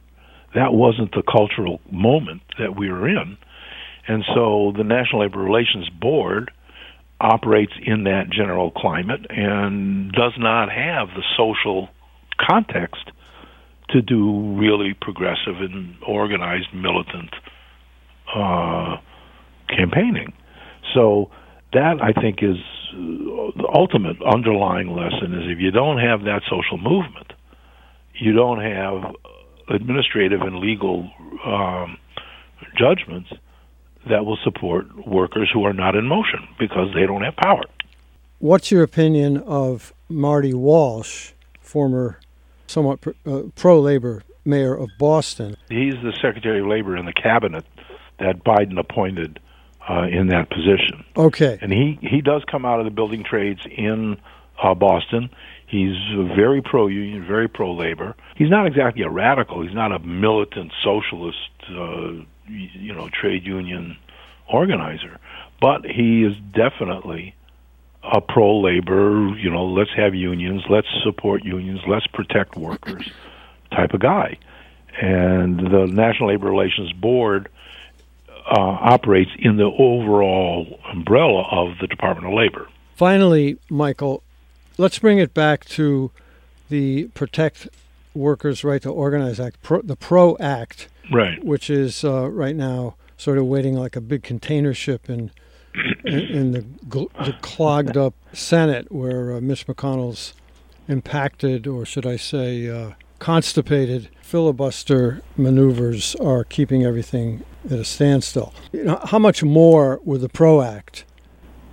That 0.55 0.73
wasn't 0.73 1.13
the 1.13 1.23
cultural 1.23 1.81
moment 1.91 2.43
that 2.59 2.77
we 2.77 2.91
were 2.91 3.09
in, 3.09 3.37
and 4.07 4.25
so 4.35 4.73
the 4.77 4.85
National 4.85 5.23
Labor 5.23 5.41
Relations 5.41 5.89
Board 5.91 6.51
operates 7.21 7.73
in 7.83 8.05
that 8.05 8.31
general 8.31 8.71
climate 8.71 9.27
and 9.31 10.13
does 10.13 10.33
not 10.39 10.71
have 10.71 11.09
the 11.09 11.23
social 11.37 11.89
context 12.39 13.11
to 13.89 14.03
do 14.03 14.57
really 14.59 14.95
progressive 14.95 15.61
and 15.61 15.97
organized 16.07 16.73
militant 16.75 17.31
uh, 18.35 18.97
campaigning. 19.69 20.33
So 20.95 21.31
that 21.73 22.03
I 22.03 22.13
think 22.13 22.43
is 22.43 22.57
the 22.93 23.69
ultimate 23.73 24.17
underlying 24.23 24.95
lesson 24.95 25.35
is 25.35 25.51
if 25.51 25.59
you 25.61 25.71
don't 25.71 25.99
have 25.99 26.23
that 26.25 26.43
social 26.49 26.79
movement, 26.79 27.33
you 28.15 28.33
don't 28.33 28.61
have 28.61 29.15
administrative 29.69 30.41
and 30.41 30.57
legal 30.57 31.11
um, 31.45 31.99
judgments 32.77 33.31
that 34.09 34.25
will 34.25 34.39
support 34.45 35.07
workers 35.07 35.51
who 35.53 35.65
are 35.65 35.73
not 35.73 35.95
in 35.95 36.07
motion 36.07 36.47
because 36.59 36.93
they 36.95 37.07
don't 37.07 37.23
have 37.23 37.37
power. 37.37 37.63
What's 38.39 38.71
your 38.71 38.83
opinion 38.83 39.39
of 39.39 39.93
Marty 40.09 40.55
Walsh, 40.55 41.33
former 41.61 42.21
somewhat 42.67 43.01
uh, 43.27 43.43
pro 43.55 43.81
labor 43.81 44.23
mayor 44.45 44.75
of 44.75 44.89
Boston. 44.99 45.57
He's 45.69 45.95
the 45.95 46.13
Secretary 46.23 46.61
of 46.61 46.67
Labor 46.67 46.97
in 46.97 47.07
the 47.07 47.13
cabinet 47.13 47.65
that 48.19 48.45
Biden 48.45 48.79
appointed 48.79 49.41
uh, 49.89 50.05
in 50.05 50.29
that 50.29 50.49
position. 50.51 51.05
Okay. 51.17 51.59
And 51.61 51.73
he, 51.73 51.99
he 52.01 52.21
does 52.21 52.43
come 52.51 52.65
out 52.65 52.79
of 52.79 52.85
the 52.85 52.91
building 52.91 53.25
trades 53.25 53.61
in 53.71 54.17
uh, 54.63 54.75
Boston. 54.75 55.31
He's 55.67 55.97
very 56.37 56.63
pro 56.63 56.87
union, 56.87 57.27
very 57.27 57.49
pro 57.49 57.75
labor. 57.75 58.15
He's 58.37 58.51
not 58.51 58.67
exactly 58.67 59.03
a 59.03 59.11
radical. 59.11 59.63
He's 59.63 59.75
not 59.75 59.93
a 59.93 59.99
militant 59.99 60.73
socialist, 60.83 61.39
uh, 61.69 62.25
you 62.49 62.95
know, 62.95 63.09
trade 63.09 63.45
union 63.45 63.97
organizer. 64.49 65.19
But 65.61 65.85
he 65.85 66.25
is 66.25 66.35
definitely 66.53 67.35
a 68.03 68.21
pro 68.21 68.61
labor, 68.61 69.35
you 69.37 69.51
know, 69.51 69.67
let's 69.67 69.91
have 69.97 70.15
unions, 70.15 70.63
let's 70.69 70.87
support 71.03 71.45
unions, 71.45 71.81
let's 71.89 72.07
protect 72.07 72.57
workers 72.57 73.09
type 73.71 73.95
of 73.95 74.01
guy. 74.01 74.39
And 75.01 75.59
the 75.59 75.87
National 75.87 76.31
Labor 76.31 76.49
Relations 76.49 76.93
Board 76.93 77.49
uh, 78.47 78.61
operates 78.61 79.31
in 79.39 79.57
the 79.57 79.65
overall 79.65 80.79
umbrella 80.91 81.47
of 81.51 81.79
the 81.81 81.87
Department 81.87 82.29
of 82.29 82.35
Labor. 82.35 82.69
Finally, 82.95 83.59
Michael, 83.69 84.23
let's 84.79 84.99
bring 84.99 85.19
it 85.19 85.35
back 85.35 85.65
to 85.65 86.11
the 86.69 87.05
Protect 87.09 87.69
Workers' 88.15 88.65
Right 88.65 88.81
to 88.83 88.91
Organize 88.91 89.41
Act, 89.41 89.59
the 89.85 89.97
PRO 89.97 90.37
Act, 90.39 90.89
right, 91.13 91.43
which 91.45 91.71
is 91.71 92.05
uh, 92.05 92.29
right 92.31 92.57
now 92.57 92.97
sort 93.17 93.39
of 93.39 93.47
waiting 93.47 93.75
like 93.75 93.97
a 93.97 94.01
big 94.01 94.23
container 94.23 94.75
ship 94.75 95.09
in 95.09 95.31
in, 96.05 96.21
in 96.21 96.53
the, 96.53 96.65
the, 96.89 97.37
clogged 97.43 97.97
up 97.97 98.15
Senate, 98.33 98.91
where 98.91 99.35
uh, 99.35 99.41
Mitch 99.41 99.67
McConnell's 99.67 100.33
impacted, 100.89 101.67
or 101.67 101.85
should 101.85 102.07
I 102.07 102.17
say, 102.17 102.69
uh, 102.69 102.93
constipated 103.19 104.09
filibuster 104.23 105.23
maneuvers 105.37 106.15
are 106.17 106.45
keeping 106.45 106.85
everything 106.85 107.45
at 107.65 107.79
a 107.79 107.85
standstill. 107.85 108.53
You 108.73 108.85
know, 108.85 109.01
how 109.05 109.19
much 109.19 109.43
more 109.43 110.01
would 110.05 110.21
the 110.21 110.29
PRO 110.29 110.63
Act 110.63 111.05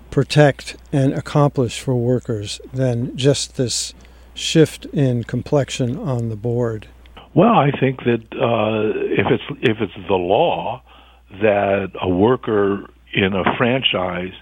protect 0.10 0.76
and 0.92 1.14
accomplish 1.14 1.80
for 1.80 1.96
workers 1.96 2.62
than 2.74 3.16
just 3.18 3.58
this 3.58 3.94
shift 4.34 4.86
in 4.88 5.24
complexion 5.24 5.98
on 5.98 6.30
the 6.30 6.36
board? 6.36 6.88
Well, 7.36 7.54
I 7.54 7.72
think 7.80 8.00
that 8.06 8.22
uh, 8.34 8.94
if 9.10 9.28
it's 9.32 9.44
if 9.62 9.78
it's 9.82 10.08
the 10.08 10.16
law 10.16 10.84
that 11.42 11.92
a 12.00 12.08
worker 12.08 12.86
in 13.14 13.34
a 13.34 13.44
franchise 13.58 14.34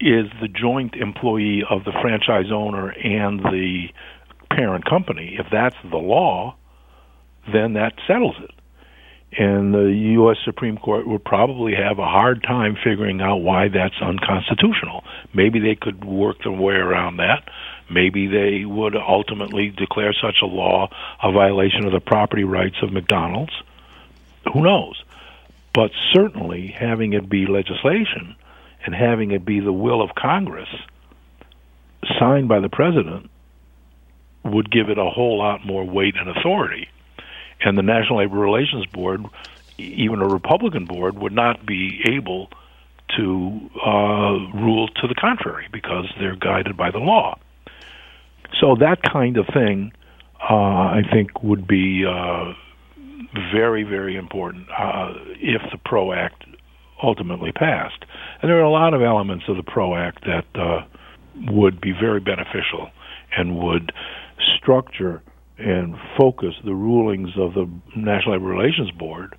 is 0.00 0.26
the 0.40 0.48
joint 0.48 0.94
employee 0.94 1.62
of 1.68 1.84
the 1.84 1.92
franchise 2.02 2.50
owner 2.52 2.90
and 2.90 3.40
the 3.40 3.86
parent 4.50 4.84
company. 4.84 5.36
If 5.38 5.46
that's 5.50 5.76
the 5.88 5.96
law, 5.96 6.56
then 7.52 7.74
that 7.74 7.94
settles 8.06 8.36
it. 8.42 8.50
And 9.38 9.72
the 9.72 9.90
U.S. 10.16 10.36
Supreme 10.44 10.76
Court 10.76 11.06
would 11.06 11.24
probably 11.24 11.72
have 11.74 11.98
a 11.98 12.04
hard 12.04 12.42
time 12.42 12.76
figuring 12.84 13.20
out 13.22 13.36
why 13.36 13.68
that's 13.68 13.94
unconstitutional. 14.02 15.04
Maybe 15.32 15.58
they 15.58 15.74
could 15.80 16.04
work 16.04 16.38
their 16.42 16.52
way 16.52 16.74
around 16.74 17.16
that. 17.16 17.48
Maybe 17.92 18.26
they 18.26 18.64
would 18.64 18.96
ultimately 18.96 19.70
declare 19.70 20.12
such 20.12 20.36
a 20.42 20.46
law 20.46 20.88
a 21.22 21.32
violation 21.32 21.84
of 21.84 21.92
the 21.92 22.00
property 22.00 22.44
rights 22.44 22.76
of 22.82 22.92
McDonald's. 22.92 23.52
Who 24.52 24.62
knows? 24.62 25.02
But 25.74 25.90
certainly 26.12 26.68
having 26.68 27.12
it 27.12 27.28
be 27.28 27.46
legislation 27.46 28.36
and 28.84 28.94
having 28.94 29.30
it 29.30 29.44
be 29.44 29.60
the 29.60 29.72
will 29.72 30.02
of 30.02 30.14
Congress 30.14 30.68
signed 32.18 32.48
by 32.48 32.60
the 32.60 32.68
president 32.68 33.30
would 34.44 34.70
give 34.70 34.88
it 34.88 34.98
a 34.98 35.08
whole 35.08 35.38
lot 35.38 35.64
more 35.64 35.84
weight 35.84 36.16
and 36.16 36.28
authority. 36.28 36.88
And 37.60 37.78
the 37.78 37.82
National 37.82 38.18
Labor 38.18 38.38
Relations 38.38 38.86
Board 38.86 39.24
even 39.78 40.20
a 40.20 40.26
Republican 40.26 40.84
board 40.84 41.18
would 41.18 41.32
not 41.32 41.64
be 41.64 42.02
able 42.08 42.50
to 43.16 43.70
uh, 43.84 44.38
rule 44.54 44.88
to 44.88 45.06
the 45.06 45.14
contrary 45.14 45.68
because 45.72 46.06
they're 46.18 46.36
guided 46.36 46.76
by 46.76 46.90
the 46.90 46.98
law. 46.98 47.38
So 48.60 48.76
that 48.76 49.02
kind 49.02 49.36
of 49.36 49.46
thing, 49.52 49.92
uh, 50.48 50.54
I 50.54 51.02
think, 51.12 51.42
would 51.42 51.66
be 51.66 52.04
uh, 52.06 52.52
very, 53.52 53.82
very 53.82 54.16
important 54.16 54.66
uh, 54.70 55.14
if 55.36 55.62
the 55.70 55.78
PRO 55.84 56.12
Act 56.12 56.44
ultimately 57.02 57.52
passed. 57.52 58.04
And 58.40 58.50
there 58.50 58.58
are 58.58 58.64
a 58.64 58.70
lot 58.70 58.94
of 58.94 59.02
elements 59.02 59.44
of 59.48 59.56
the 59.56 59.62
PRO 59.62 59.94
Act 59.94 60.24
that 60.24 60.44
uh, 60.54 60.84
would 61.50 61.80
be 61.80 61.92
very 61.92 62.20
beneficial 62.20 62.90
and 63.36 63.58
would 63.58 63.92
structure 64.58 65.22
and 65.58 65.96
focus 66.18 66.54
the 66.64 66.74
rulings 66.74 67.30
of 67.36 67.54
the 67.54 67.68
National 67.96 68.34
Labor 68.34 68.46
Relations 68.46 68.90
Board 68.92 69.36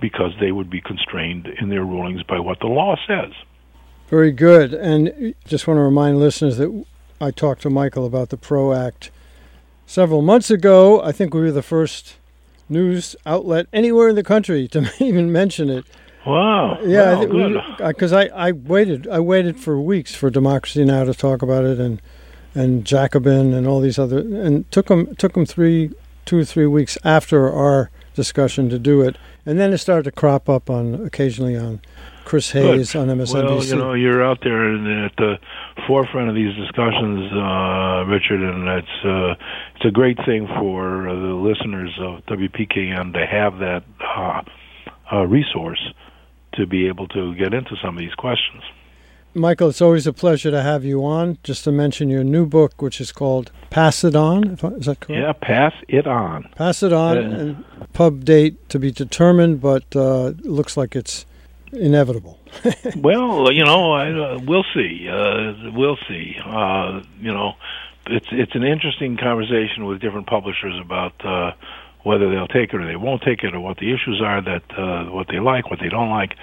because 0.00 0.32
they 0.40 0.52
would 0.52 0.68
be 0.68 0.80
constrained 0.80 1.46
in 1.60 1.68
their 1.68 1.84
rulings 1.84 2.22
by 2.24 2.38
what 2.40 2.58
the 2.60 2.66
law 2.66 2.96
says. 3.06 3.32
Very 4.08 4.32
good. 4.32 4.74
And 4.74 5.34
just 5.46 5.66
want 5.66 5.78
to 5.78 5.82
remind 5.82 6.18
listeners 6.18 6.58
that 6.58 6.84
I 7.22 7.30
talked 7.30 7.62
to 7.62 7.70
Michael 7.70 8.04
about 8.04 8.30
the 8.30 8.36
PRO 8.36 8.72
Act 8.72 9.12
several 9.86 10.22
months 10.22 10.50
ago. 10.50 11.00
I 11.02 11.12
think 11.12 11.32
we 11.32 11.40
were 11.40 11.52
the 11.52 11.62
first 11.62 12.16
news 12.68 13.14
outlet 13.24 13.68
anywhere 13.72 14.08
in 14.08 14.16
the 14.16 14.24
country 14.24 14.66
to 14.68 14.92
even 14.98 15.30
mention 15.30 15.70
it. 15.70 15.84
Wow! 16.26 16.80
Yeah, 16.82 17.14
wow, 17.14 17.24
good. 17.26 17.62
Because 17.78 18.12
I, 18.12 18.24
I 18.26 18.50
waited 18.50 19.06
I 19.06 19.20
waited 19.20 19.60
for 19.60 19.80
weeks 19.80 20.16
for 20.16 20.30
Democracy 20.30 20.84
Now 20.84 21.04
to 21.04 21.14
talk 21.14 21.42
about 21.42 21.64
it 21.64 21.78
and 21.78 22.02
and 22.56 22.84
Jacobin 22.84 23.54
and 23.54 23.68
all 23.68 23.80
these 23.80 24.00
other 24.00 24.18
and 24.18 24.68
took 24.72 24.86
them 24.86 25.14
took 25.14 25.34
them 25.34 25.46
three 25.46 25.92
two 26.24 26.40
or 26.40 26.44
three 26.44 26.66
weeks 26.66 26.98
after 27.04 27.52
our 27.52 27.90
discussion 28.14 28.68
to 28.70 28.80
do 28.80 29.00
it, 29.00 29.16
and 29.46 29.60
then 29.60 29.72
it 29.72 29.78
started 29.78 30.04
to 30.04 30.12
crop 30.12 30.48
up 30.48 30.68
on 30.68 30.94
occasionally 31.06 31.56
on 31.56 31.80
Chris 32.32 32.50
Hayes 32.52 32.94
Good. 32.94 33.10
on 33.10 33.18
MSNBC. 33.18 33.44
Well, 33.44 33.62
you 33.62 33.76
know, 33.76 33.92
you're 33.92 34.24
out 34.24 34.38
there 34.42 35.04
at 35.04 35.14
the 35.18 35.34
forefront 35.86 36.30
of 36.30 36.34
these 36.34 36.56
discussions, 36.56 37.30
uh, 37.30 38.06
Richard, 38.08 38.40
and 38.40 38.66
it's 38.68 39.04
uh, 39.04 39.34
it's 39.76 39.84
a 39.84 39.90
great 39.90 40.16
thing 40.24 40.46
for 40.46 41.10
uh, 41.10 41.14
the 41.14 41.34
listeners 41.34 41.90
of 42.00 42.24
WPKN 42.24 43.12
to 43.12 43.26
have 43.26 43.58
that 43.58 43.84
uh, 44.16 44.40
uh, 45.12 45.26
resource 45.26 45.92
to 46.54 46.66
be 46.66 46.88
able 46.88 47.06
to 47.08 47.34
get 47.34 47.52
into 47.52 47.76
some 47.82 47.98
of 47.98 48.00
these 48.00 48.14
questions. 48.14 48.62
Michael, 49.34 49.68
it's 49.68 49.82
always 49.82 50.06
a 50.06 50.12
pleasure 50.14 50.50
to 50.50 50.62
have 50.62 50.86
you 50.86 51.04
on. 51.04 51.36
Just 51.42 51.64
to 51.64 51.70
mention 51.70 52.08
your 52.08 52.24
new 52.24 52.46
book, 52.46 52.80
which 52.80 52.98
is 52.98 53.12
called 53.12 53.52
Pass 53.68 54.04
It 54.04 54.16
On. 54.16 54.54
Is 54.54 54.86
that 54.86 55.00
correct? 55.00 55.10
Yeah, 55.10 55.34
Pass 55.34 55.74
It 55.86 56.06
On. 56.06 56.48
Pass 56.56 56.82
It 56.82 56.94
On. 56.94 57.18
And 57.18 57.64
pub 57.92 58.24
date 58.24 58.70
to 58.70 58.78
be 58.78 58.90
determined, 58.90 59.60
but 59.60 59.84
uh, 59.94 60.32
looks 60.44 60.78
like 60.78 60.96
it's 60.96 61.26
inevitable. 61.72 62.38
well, 62.96 63.50
you 63.52 63.64
know, 63.64 63.92
I, 63.92 64.10
uh, 64.10 64.38
we'll 64.44 64.64
see. 64.74 65.08
Uh, 65.08 65.70
we'll 65.72 65.98
see. 66.08 66.36
Uh, 66.44 67.02
you 67.20 67.32
know, 67.32 67.54
it's 68.06 68.26
it's 68.30 68.54
an 68.54 68.64
interesting 68.64 69.16
conversation 69.16 69.86
with 69.86 70.00
different 70.00 70.26
publishers 70.26 70.74
about 70.80 71.14
uh, 71.24 71.52
whether 72.04 72.30
they'll 72.30 72.48
take 72.48 72.72
it 72.72 72.80
or 72.80 72.86
they 72.86 72.96
won't 72.96 73.22
take 73.22 73.42
it, 73.44 73.54
or 73.54 73.60
what 73.60 73.78
the 73.78 73.92
issues 73.92 74.20
are 74.24 74.42
that 74.42 74.62
uh, 74.76 75.10
what 75.10 75.28
they 75.28 75.40
like, 75.40 75.70
what 75.70 75.80
they 75.80 75.88
don't 75.88 76.10
like, 76.10 76.34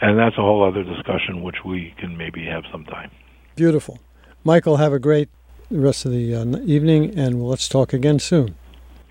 and 0.00 0.18
that's 0.18 0.36
a 0.36 0.42
whole 0.42 0.66
other 0.66 0.84
discussion 0.84 1.42
which 1.42 1.64
we 1.64 1.94
can 1.98 2.16
maybe 2.16 2.44
have 2.44 2.64
sometime. 2.70 3.10
Beautiful, 3.56 3.98
Michael. 4.44 4.76
Have 4.76 4.92
a 4.92 4.98
great 4.98 5.28
rest 5.70 6.04
of 6.04 6.12
the 6.12 6.34
uh, 6.34 6.44
evening, 6.64 7.18
and 7.18 7.42
let's 7.42 7.68
talk 7.68 7.92
again 7.92 8.18
soon. 8.18 8.54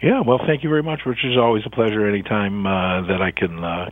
Yeah, 0.01 0.21
well, 0.21 0.39
thank 0.45 0.63
you 0.63 0.69
very 0.69 0.83
much, 0.83 1.01
Rich. 1.07 1.19
It's 1.23 1.37
always 1.37 1.63
a 1.65 1.71
pleasure 1.71 2.07
anytime 2.07 2.67
uh, 2.67 3.01
that 3.07 3.19
I 3.19 3.31
can 3.31 3.63
uh, 3.63 3.89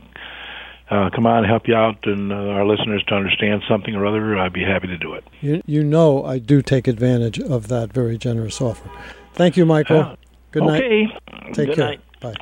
uh, 0.90 1.10
come 1.14 1.26
on 1.26 1.44
help 1.44 1.66
you 1.66 1.74
out 1.74 2.06
and 2.06 2.32
uh, 2.32 2.36
our 2.36 2.64
listeners 2.64 3.02
to 3.08 3.14
understand 3.14 3.62
something 3.68 3.94
or 3.94 4.06
other. 4.06 4.38
I'd 4.38 4.52
be 4.52 4.62
happy 4.62 4.86
to 4.88 4.98
do 4.98 5.14
it. 5.14 5.24
You, 5.40 5.62
you 5.66 5.82
know 5.82 6.24
I 6.24 6.38
do 6.38 6.62
take 6.62 6.86
advantage 6.86 7.40
of 7.40 7.68
that 7.68 7.92
very 7.92 8.18
generous 8.18 8.60
offer. 8.60 8.90
Thank 9.34 9.56
you, 9.56 9.66
Michael. 9.66 10.16
Good 10.52 10.62
night. 10.62 10.82
Okay. 10.82 11.06
Take 11.52 11.54
Good 11.54 11.76
care. 11.76 11.98
night. 12.22 12.34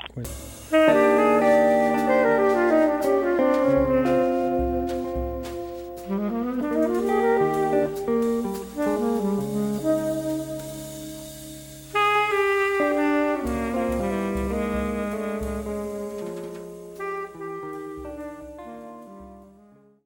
Bye. 0.71 1.01